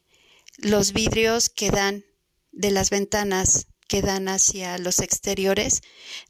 los 0.56 0.92
vidrios 0.92 1.48
que 1.50 1.70
dan 1.70 2.04
de 2.52 2.70
las 2.70 2.90
ventanas 2.90 3.66
que 3.88 4.00
dan 4.00 4.28
hacia 4.28 4.78
los 4.78 5.00
exteriores 5.00 5.82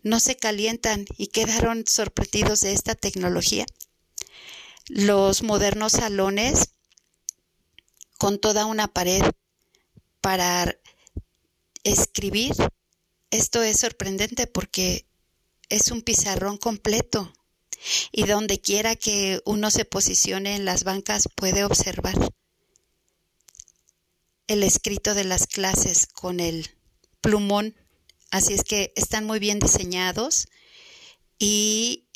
no 0.03 0.19
se 0.19 0.37
calientan 0.37 1.05
y 1.17 1.29
quedaron 1.29 1.85
sorprendidos 1.87 2.61
de 2.61 2.73
esta 2.73 2.97
tecnología. 2.97 3.67
Los 4.89 5.45
modernos 5.45 5.93
salones 5.93 6.71
con 8.23 8.39
toda 8.39 8.67
una 8.67 8.87
pared 8.87 9.21
para 10.21 10.79
escribir. 11.83 12.53
Esto 13.33 13.65
es 13.65 13.81
sorprendente 13.81 14.47
porque 14.47 15.09
es 15.69 15.91
un 15.91 16.03
pizarrón 16.03 16.57
completo 16.57 17.33
y 18.13 18.27
donde 18.27 18.61
quiera 18.61 18.95
que 18.95 19.43
uno 19.45 19.73
se 19.73 19.85
posicione 19.85 20.55
en 20.55 20.65
las 20.65 20.85
bancas 20.85 21.29
puede 21.35 21.65
observar. 21.65 22.15
el 24.47 24.63
escrito 24.63 25.15
de 25.15 25.25
las 25.25 25.49
clases 25.49 26.07
con 26.07 26.39
el 26.39 26.71
plumón, 27.23 27.75
así 28.31 28.53
es 28.53 28.63
que 28.63 28.93
están 28.95 29.25
muy 29.25 29.41
bien 29.41 29.59
diseñados 29.59 30.47
y 31.41 32.07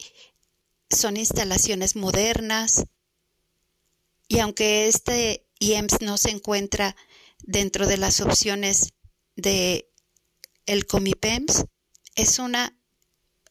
son 0.88 1.16
instalaciones 1.16 1.96
modernas 1.96 2.84
y 4.28 4.38
aunque 4.38 4.86
este 4.86 5.45
IEMS 5.58 6.00
no 6.00 6.18
se 6.18 6.30
encuentra 6.30 6.96
dentro 7.42 7.86
de 7.86 7.96
las 7.96 8.20
opciones 8.20 8.92
de 9.36 9.90
el 10.66 10.86
Comipems, 10.86 11.64
es 12.14 12.38
una 12.38 12.76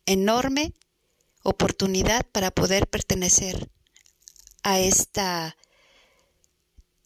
enorme 0.05 0.73
oportunidad 1.43 2.25
para 2.31 2.51
poder 2.51 2.87
pertenecer 2.87 3.69
a 4.63 4.79
esta 4.79 5.55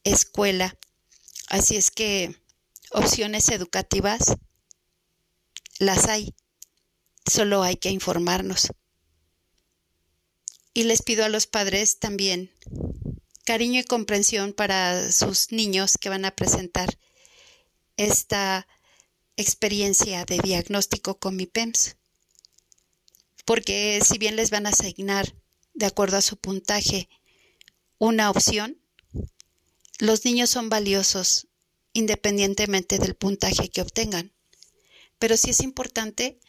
escuela. 0.04 0.78
Así 1.50 1.76
es 1.76 1.92
que 1.92 2.36
opciones 2.92 3.50
educativas 3.50 4.38
las 5.78 6.08
hay, 6.08 6.34
solo 7.30 7.64
hay 7.64 7.76
que 7.76 7.90
informarnos. 7.90 8.70
Y 10.74 10.84
les 10.84 11.02
pido 11.02 11.26
a 11.26 11.30
los 11.30 11.48
padres 11.48 12.00
también 12.00 12.52
cariño 13.50 13.80
y 13.80 13.84
comprensión 13.84 14.54
para 14.54 15.12
sus 15.12 15.52
niños 15.52 15.98
que 16.00 16.10
van 16.10 16.24
a 16.24 16.36
presentar 16.36 17.00
esta 17.98 18.68
experiencia 19.38 20.24
de 20.24 20.38
diagnóstico 20.38 21.18
con 21.18 21.36
mi 21.36 21.48
PEMS. 21.48 21.98
Porque 23.46 24.02
si 24.06 24.20
bien 24.20 24.36
les 24.36 24.52
van 24.52 24.68
a 24.68 24.70
asignar, 24.70 25.34
de 25.74 25.88
acuerdo 25.88 26.18
a 26.18 26.22
su 26.22 26.38
puntaje, 26.38 27.10
una 27.98 28.30
opción, 28.30 28.78
los 29.98 30.26
niños 30.26 30.52
son 30.52 30.70
valiosos 30.70 31.48
independientemente 31.94 33.00
del 33.00 33.16
puntaje 33.16 33.70
que 33.70 33.82
obtengan. 33.82 34.32
Pero 35.18 35.38
sí 35.38 35.50
es 35.50 35.62
importante 35.62 36.40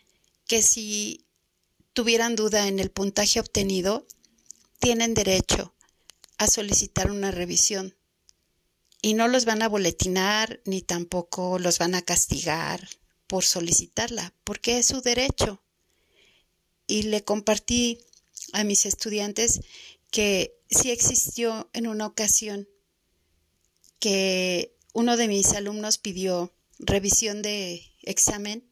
que 0.47 0.61
si 0.61 1.25
tuvieran 1.95 2.37
duda 2.37 2.69
en 2.69 2.79
el 2.79 2.91
puntaje 2.91 3.41
obtenido, 3.41 4.07
tienen 4.81 5.15
derecho 5.15 5.75
a 6.41 6.47
solicitar 6.47 7.11
una 7.11 7.31
revisión. 7.31 7.95
Y 9.03 9.13
no 9.13 9.29
los 9.29 9.45
van 9.45 9.61
a 9.61 9.69
boletinar 9.69 10.63
ni 10.65 10.81
tampoco 10.81 11.59
los 11.59 11.79
van 11.79 11.95
a 11.95 12.01
castigar 12.01 12.89
por 13.27 13.45
solicitarla, 13.45 14.33
porque 14.43 14.79
es 14.79 14.87
su 14.87 15.03
derecho. 15.03 15.63
Y 16.87 17.03
le 17.03 17.25
compartí 17.25 17.99
a 18.55 18.65
mis 18.65 18.87
estudiantes 18.87 19.61
que 20.11 20.59
sí 20.71 20.91
existió 20.91 21.69
en 21.75 21.87
una 21.87 22.07
ocasión 22.07 22.71
que 23.99 24.75
uno 24.95 25.19
de 25.19 25.29
mis 25.29 25.53
alumnos 25.53 25.99
pidió 25.99 26.55
revisión 26.79 27.43
de 27.43 27.83
examen. 28.01 28.67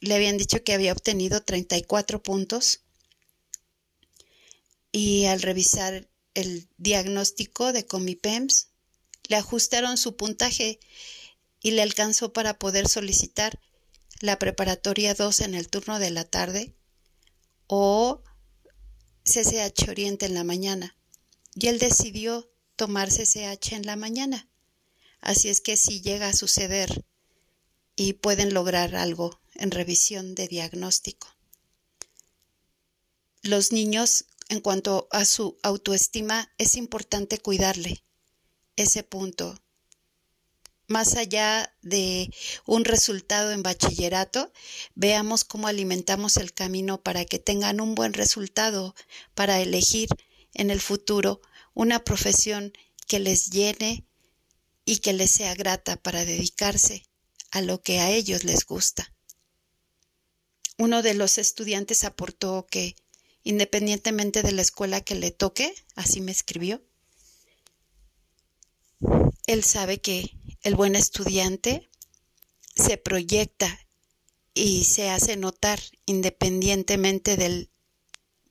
Le 0.00 0.16
habían 0.16 0.38
dicho 0.38 0.64
que 0.64 0.72
había 0.72 0.92
obtenido 0.92 1.40
34 1.40 2.20
puntos 2.20 2.80
y 4.90 5.26
al 5.26 5.40
revisar 5.40 6.09
el 6.40 6.68
diagnóstico 6.76 7.72
de 7.72 7.86
Comipems, 7.86 8.68
le 9.28 9.36
ajustaron 9.36 9.96
su 9.96 10.16
puntaje 10.16 10.80
y 11.60 11.72
le 11.72 11.82
alcanzó 11.82 12.32
para 12.32 12.58
poder 12.58 12.88
solicitar 12.88 13.60
la 14.20 14.38
preparatoria 14.38 15.14
2 15.14 15.40
en 15.40 15.54
el 15.54 15.68
turno 15.68 15.98
de 15.98 16.10
la 16.10 16.24
tarde 16.24 16.74
o 17.66 18.22
CCH 19.24 19.88
Oriente 19.88 20.26
en 20.26 20.34
la 20.34 20.44
mañana. 20.44 20.96
Y 21.54 21.68
él 21.68 21.78
decidió 21.78 22.50
tomar 22.76 23.08
CCH 23.08 23.72
en 23.72 23.86
la 23.86 23.96
mañana. 23.96 24.48
Así 25.20 25.48
es 25.48 25.60
que 25.60 25.76
si 25.76 26.00
llega 26.00 26.28
a 26.28 26.32
suceder 26.32 27.04
y 27.96 28.14
pueden 28.14 28.54
lograr 28.54 28.96
algo 28.96 29.40
en 29.54 29.70
revisión 29.70 30.34
de 30.34 30.48
diagnóstico. 30.48 31.28
Los 33.42 33.72
niños 33.72 34.24
en 34.50 34.60
cuanto 34.60 35.06
a 35.12 35.24
su 35.24 35.58
autoestima, 35.62 36.52
es 36.58 36.74
importante 36.74 37.38
cuidarle 37.38 38.04
ese 38.74 39.04
punto. 39.04 39.56
Más 40.88 41.14
allá 41.14 41.72
de 41.82 42.34
un 42.66 42.84
resultado 42.84 43.52
en 43.52 43.62
bachillerato, 43.62 44.52
veamos 44.96 45.44
cómo 45.44 45.68
alimentamos 45.68 46.36
el 46.36 46.52
camino 46.52 47.00
para 47.00 47.24
que 47.24 47.38
tengan 47.38 47.80
un 47.80 47.94
buen 47.94 48.12
resultado, 48.12 48.96
para 49.36 49.60
elegir 49.60 50.08
en 50.52 50.72
el 50.72 50.80
futuro 50.80 51.40
una 51.72 52.02
profesión 52.02 52.72
que 53.06 53.20
les 53.20 53.50
llene 53.50 54.04
y 54.84 54.98
que 54.98 55.12
les 55.12 55.30
sea 55.30 55.54
grata 55.54 55.94
para 55.94 56.24
dedicarse 56.24 57.04
a 57.52 57.62
lo 57.62 57.82
que 57.82 58.00
a 58.00 58.10
ellos 58.10 58.42
les 58.42 58.66
gusta. 58.66 59.14
Uno 60.76 61.02
de 61.02 61.14
los 61.14 61.38
estudiantes 61.38 62.02
aportó 62.02 62.66
que 62.68 62.96
independientemente 63.42 64.42
de 64.42 64.52
la 64.52 64.62
escuela 64.62 65.00
que 65.00 65.14
le 65.14 65.30
toque, 65.30 65.74
así 65.94 66.20
me 66.20 66.32
escribió. 66.32 66.82
Él 69.46 69.64
sabe 69.64 70.00
que 70.00 70.36
el 70.62 70.74
buen 70.74 70.94
estudiante 70.94 71.88
se 72.76 72.96
proyecta 72.96 73.86
y 74.54 74.84
se 74.84 75.10
hace 75.10 75.36
notar 75.36 75.80
independientemente 76.06 77.36
del 77.36 77.70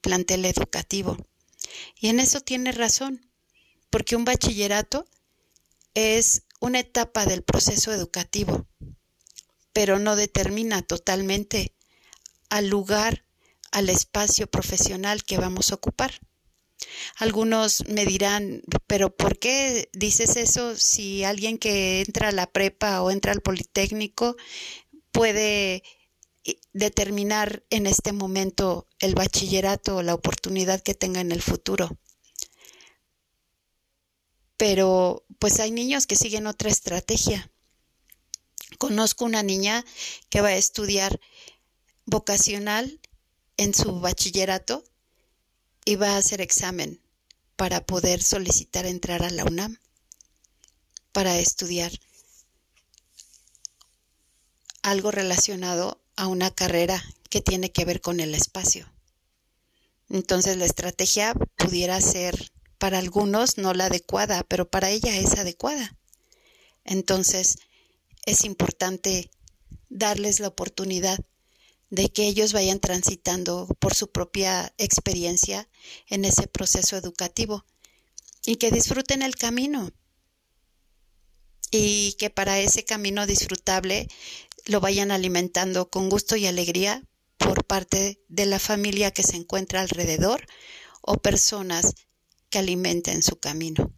plantel 0.00 0.44
educativo. 0.44 1.16
Y 2.00 2.08
en 2.08 2.20
eso 2.20 2.40
tiene 2.40 2.72
razón, 2.72 3.30
porque 3.90 4.16
un 4.16 4.24
bachillerato 4.24 5.06
es 5.94 6.42
una 6.60 6.80
etapa 6.80 7.26
del 7.26 7.42
proceso 7.42 7.92
educativo, 7.92 8.66
pero 9.72 9.98
no 9.98 10.16
determina 10.16 10.82
totalmente 10.82 11.74
al 12.48 12.68
lugar 12.68 13.24
al 13.70 13.88
espacio 13.88 14.46
profesional 14.48 15.24
que 15.24 15.38
vamos 15.38 15.70
a 15.70 15.76
ocupar. 15.76 16.20
Algunos 17.16 17.86
me 17.88 18.06
dirán, 18.06 18.62
pero 18.86 19.14
¿por 19.14 19.38
qué 19.38 19.90
dices 19.92 20.36
eso 20.36 20.76
si 20.76 21.24
alguien 21.24 21.58
que 21.58 22.00
entra 22.00 22.28
a 22.28 22.32
la 22.32 22.50
prepa 22.50 23.02
o 23.02 23.10
entra 23.10 23.32
al 23.32 23.42
Politécnico 23.42 24.36
puede 25.12 25.82
eh, 26.44 26.58
determinar 26.72 27.64
en 27.70 27.86
este 27.86 28.12
momento 28.12 28.88
el 28.98 29.14
bachillerato 29.14 29.96
o 29.96 30.02
la 30.02 30.14
oportunidad 30.14 30.80
que 30.80 30.94
tenga 30.94 31.20
en 31.20 31.32
el 31.32 31.42
futuro? 31.42 31.98
Pero 34.56 35.24
pues 35.38 35.60
hay 35.60 35.70
niños 35.70 36.06
que 36.06 36.16
siguen 36.16 36.46
otra 36.46 36.70
estrategia. 36.70 37.50
Conozco 38.78 39.24
una 39.24 39.42
niña 39.42 39.84
que 40.28 40.40
va 40.40 40.48
a 40.48 40.56
estudiar 40.56 41.20
vocacional 42.06 42.99
en 43.60 43.74
su 43.74 44.00
bachillerato 44.00 44.84
iba 45.84 46.12
a 46.12 46.16
hacer 46.16 46.40
examen 46.40 46.98
para 47.56 47.84
poder 47.84 48.22
solicitar 48.22 48.86
entrar 48.86 49.22
a 49.22 49.28
la 49.28 49.44
UNAM 49.44 49.76
para 51.12 51.38
estudiar 51.38 51.92
algo 54.80 55.10
relacionado 55.10 56.00
a 56.16 56.26
una 56.26 56.50
carrera 56.50 57.04
que 57.28 57.42
tiene 57.42 57.70
que 57.70 57.84
ver 57.84 58.00
con 58.00 58.20
el 58.20 58.34
espacio. 58.34 58.90
Entonces 60.08 60.56
la 60.56 60.64
estrategia 60.64 61.34
pudiera 61.56 62.00
ser 62.00 62.52
para 62.78 62.96
algunos 62.98 63.58
no 63.58 63.74
la 63.74 63.86
adecuada, 63.86 64.42
pero 64.42 64.70
para 64.70 64.88
ella 64.88 65.14
es 65.18 65.34
adecuada. 65.34 65.98
Entonces 66.84 67.58
es 68.24 68.44
importante 68.44 69.30
darles 69.90 70.40
la 70.40 70.48
oportunidad 70.48 71.18
de 71.90 72.10
que 72.12 72.26
ellos 72.26 72.52
vayan 72.52 72.80
transitando 72.80 73.66
por 73.78 73.94
su 73.94 74.10
propia 74.10 74.72
experiencia 74.78 75.68
en 76.06 76.24
ese 76.24 76.46
proceso 76.46 76.96
educativo 76.96 77.66
y 78.46 78.56
que 78.56 78.70
disfruten 78.70 79.22
el 79.22 79.34
camino 79.34 79.92
y 81.70 82.14
que 82.14 82.30
para 82.30 82.58
ese 82.60 82.84
camino 82.84 83.26
disfrutable 83.26 84.08
lo 84.66 84.80
vayan 84.80 85.10
alimentando 85.10 85.90
con 85.90 86.08
gusto 86.08 86.36
y 86.36 86.46
alegría 86.46 87.04
por 87.38 87.64
parte 87.64 88.22
de 88.28 88.46
la 88.46 88.58
familia 88.58 89.10
que 89.10 89.22
se 89.22 89.36
encuentra 89.36 89.80
alrededor 89.80 90.46
o 91.02 91.16
personas 91.16 91.94
que 92.50 92.58
alimenten 92.58 93.22
su 93.22 93.36
camino. 93.36 93.92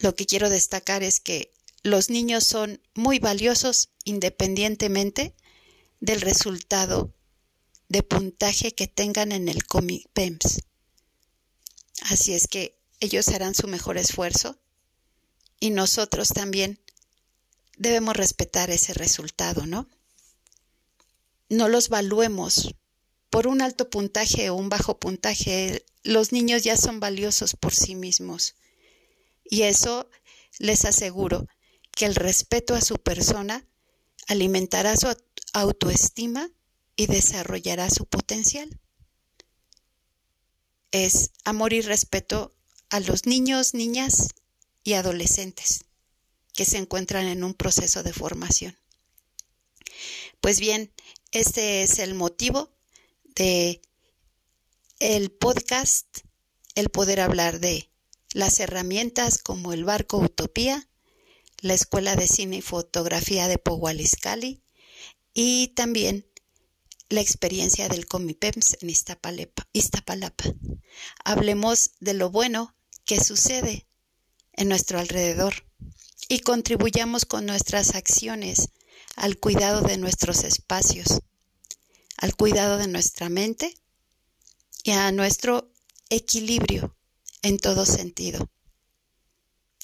Lo 0.00 0.14
que 0.14 0.26
quiero 0.26 0.48
destacar 0.48 1.02
es 1.02 1.20
que 1.20 1.52
los 1.82 2.10
niños 2.10 2.44
son 2.44 2.80
muy 2.94 3.18
valiosos 3.18 3.90
independientemente 4.04 5.34
del 6.00 6.20
resultado 6.20 7.14
de 7.88 8.02
puntaje 8.02 8.74
que 8.74 8.86
tengan 8.86 9.32
en 9.32 9.48
el 9.48 9.64
PEMS. 10.12 10.62
Así 12.02 12.34
es 12.34 12.48
que 12.48 12.78
ellos 13.00 13.28
harán 13.28 13.54
su 13.54 13.66
mejor 13.66 13.98
esfuerzo 13.98 14.58
y 15.58 15.70
nosotros 15.70 16.28
también 16.28 16.80
debemos 17.76 18.16
respetar 18.16 18.70
ese 18.70 18.94
resultado, 18.94 19.66
¿no? 19.66 19.88
No 21.48 21.68
los 21.68 21.88
valuemos 21.88 22.74
por 23.28 23.46
un 23.46 23.60
alto 23.60 23.90
puntaje 23.90 24.50
o 24.50 24.54
un 24.54 24.68
bajo 24.68 24.98
puntaje. 24.98 25.84
Los 26.02 26.32
niños 26.32 26.62
ya 26.62 26.76
son 26.76 27.00
valiosos 27.00 27.56
por 27.56 27.74
sí 27.74 27.94
mismos. 27.94 28.54
Y 29.44 29.62
eso 29.62 30.08
les 30.58 30.84
aseguro 30.84 31.46
que 31.92 32.06
el 32.06 32.14
respeto 32.14 32.74
a 32.74 32.80
su 32.80 32.96
persona 32.96 33.66
alimentará 34.28 34.96
su 34.96 35.08
autoestima 35.52 36.50
y 36.96 37.06
desarrollará 37.06 37.90
su 37.90 38.06
potencial. 38.06 38.78
Es 40.92 41.30
amor 41.44 41.72
y 41.72 41.80
respeto 41.80 42.54
a 42.90 43.00
los 43.00 43.26
niños, 43.26 43.74
niñas 43.74 44.28
y 44.82 44.94
adolescentes 44.94 45.84
que 46.52 46.64
se 46.64 46.78
encuentran 46.78 47.26
en 47.26 47.44
un 47.44 47.54
proceso 47.54 48.02
de 48.02 48.12
formación. 48.12 48.76
Pues 50.40 50.60
bien, 50.60 50.92
este 51.32 51.82
es 51.82 51.98
el 51.98 52.14
motivo 52.14 52.70
de 53.36 53.80
el 54.98 55.30
podcast, 55.30 56.06
el 56.74 56.90
poder 56.90 57.20
hablar 57.20 57.60
de 57.60 57.90
las 58.32 58.60
herramientas 58.60 59.38
como 59.38 59.72
el 59.72 59.84
barco 59.84 60.18
Utopía, 60.18 60.88
la 61.60 61.74
Escuela 61.74 62.16
de 62.16 62.26
Cine 62.26 62.56
y 62.56 62.62
Fotografía 62.62 63.48
de 63.48 63.58
Pogualiscali 63.58 64.62
y 65.34 65.68
también 65.68 66.26
la 67.08 67.20
experiencia 67.20 67.88
del 67.88 68.06
Comipems 68.06 68.76
en 68.80 68.90
Iztapalapa. 68.90 70.44
Hablemos 71.24 71.92
de 72.00 72.14
lo 72.14 72.30
bueno 72.30 72.74
que 73.04 73.20
sucede 73.20 73.86
en 74.52 74.68
nuestro 74.68 74.98
alrededor 74.98 75.66
y 76.28 76.40
contribuyamos 76.40 77.24
con 77.24 77.46
nuestras 77.46 77.94
acciones 77.94 78.68
al 79.16 79.38
cuidado 79.38 79.80
de 79.82 79.98
nuestros 79.98 80.44
espacios, 80.44 81.20
al 82.16 82.36
cuidado 82.36 82.78
de 82.78 82.86
nuestra 82.86 83.28
mente 83.28 83.74
y 84.84 84.92
a 84.92 85.10
nuestro 85.10 85.72
equilibrio 86.08 86.96
en 87.42 87.58
todo 87.58 87.86
sentido. 87.86 88.50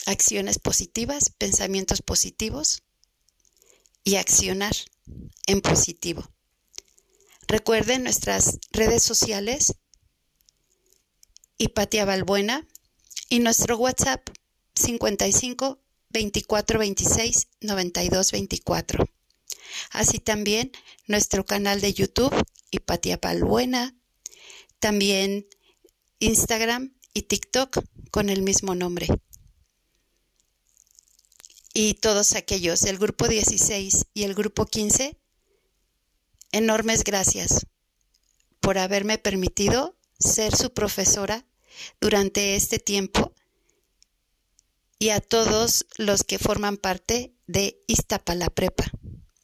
Acciones 0.06 0.60
positivas, 0.60 1.30
pensamientos 1.30 2.02
positivos 2.02 2.82
y 4.04 4.16
accionar 4.16 4.76
en 5.46 5.60
positivo. 5.60 6.28
Recuerden 7.48 8.02
nuestras 8.02 8.58
redes 8.72 9.02
sociales, 9.02 9.74
Hipatia 11.58 12.04
Balbuena, 12.04 12.66
y 13.28 13.40
nuestro 13.40 13.76
WhatsApp 13.76 14.28
55 14.74 15.80
24 16.10 16.78
26 16.78 17.48
92 17.60 18.32
24. 18.32 19.04
Así 19.90 20.18
también 20.18 20.72
nuestro 21.06 21.44
canal 21.44 21.80
de 21.80 21.92
YouTube, 21.92 22.34
Hipatia 22.70 23.18
Balbuena, 23.20 23.96
también 24.78 25.46
Instagram 26.18 26.94
y 27.14 27.22
TikTok 27.22 27.82
con 28.10 28.28
el 28.28 28.42
mismo 28.42 28.74
nombre. 28.74 29.08
Y 31.78 31.92
todos 31.92 32.34
aquellos 32.36 32.80
del 32.80 32.96
grupo 32.96 33.28
16 33.28 34.06
y 34.14 34.22
el 34.22 34.34
grupo 34.34 34.64
15, 34.64 35.18
enormes 36.52 37.04
gracias 37.04 37.66
por 38.60 38.78
haberme 38.78 39.18
permitido 39.18 39.94
ser 40.18 40.56
su 40.56 40.72
profesora 40.72 41.44
durante 42.00 42.56
este 42.56 42.78
tiempo 42.78 43.34
y 44.98 45.10
a 45.10 45.20
todos 45.20 45.84
los 45.98 46.24
que 46.24 46.38
forman 46.38 46.78
parte 46.78 47.34
de 47.46 47.84
Iztapala 47.86 48.48
Prepa. 48.48 48.90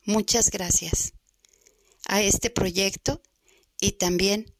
Muchas 0.06 0.50
gracias 0.50 1.12
a 2.08 2.22
este 2.22 2.48
proyecto 2.48 3.20
y 3.78 3.92
también 3.92 4.54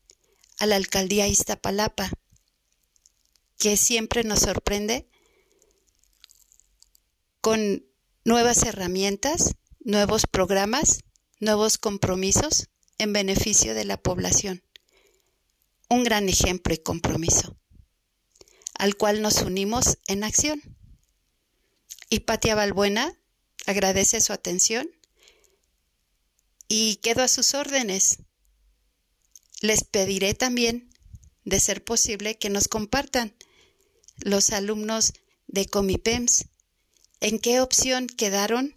a 0.59 0.67
la 0.67 0.77
alcaldía 0.77 1.27
Iztapalapa, 1.27 2.11
que 3.57 3.79
siempre 3.79 4.25
nos 4.25 4.41
sorprende 4.41 5.09
con 7.43 7.85
nuevas 8.25 8.63
herramientas, 8.63 9.57
nuevos 9.81 10.27
programas, 10.31 11.01
nuevos 11.41 11.77
compromisos 11.77 12.69
en 12.99 13.13
beneficio 13.13 13.75
de 13.75 13.85
la 13.85 13.97
población. 13.97 14.63
Un 15.91 16.05
gran 16.05 16.29
ejemplo 16.29 16.73
y 16.73 16.79
compromiso, 16.79 17.59
al 18.75 18.97
cual 18.97 19.23
nos 19.23 19.43
unimos 19.43 19.99
en 20.07 20.23
acción. 20.23 20.63
Hipatia 22.11 22.55
Balbuena 22.55 23.19
agradece 23.67 24.21
su 24.21 24.33
atención 24.33 24.89
y 26.69 26.97
quedo 26.97 27.25
a 27.25 27.29
sus 27.29 27.55
órdenes. 27.55 28.19
Les 29.61 29.83
pediré 29.83 30.35
también, 30.35 30.91
de 31.45 31.59
ser 31.59 31.83
posible, 31.83 32.39
que 32.39 32.51
nos 32.51 32.69
compartan 32.69 33.35
los 34.19 34.51
alumnos 34.51 35.13
de 35.49 35.67
Comipems 35.67 36.52
en 37.23 37.39
qué 37.39 37.61
opción 37.61 38.09
quedaron 38.09 38.75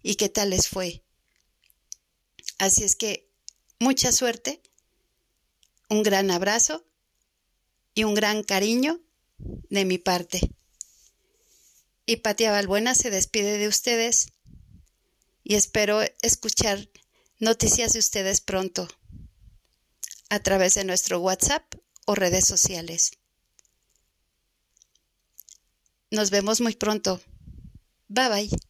y 0.00 0.14
qué 0.14 0.28
tal 0.28 0.50
les 0.50 0.68
fue. 0.68 1.02
Así 2.58 2.84
es 2.84 2.94
que 2.94 3.28
mucha 3.80 4.12
suerte, 4.12 4.62
un 5.90 6.04
gran 6.04 6.30
abrazo 6.30 6.86
y 7.94 8.04
un 8.04 8.14
gran 8.14 8.44
cariño 8.44 9.00
de 9.38 9.84
mi 9.84 9.98
parte. 9.98 10.40
Y 12.06 12.18
Patia 12.18 12.52
Balbuena 12.52 12.94
se 12.94 13.10
despide 13.10 13.58
de 13.58 13.66
ustedes 13.66 14.28
y 15.42 15.56
espero 15.56 16.00
escuchar 16.22 16.88
noticias 17.40 17.92
de 17.92 17.98
ustedes 17.98 18.40
pronto 18.40 18.86
a 20.28 20.38
través 20.38 20.74
de 20.74 20.84
nuestro 20.84 21.18
WhatsApp 21.18 21.64
o 22.04 22.14
redes 22.14 22.46
sociales. 22.46 23.18
Nos 26.10 26.30
vemos 26.30 26.60
muy 26.60 26.74
pronto. 26.74 27.20
Bye 28.08 28.28
bye. 28.28 28.65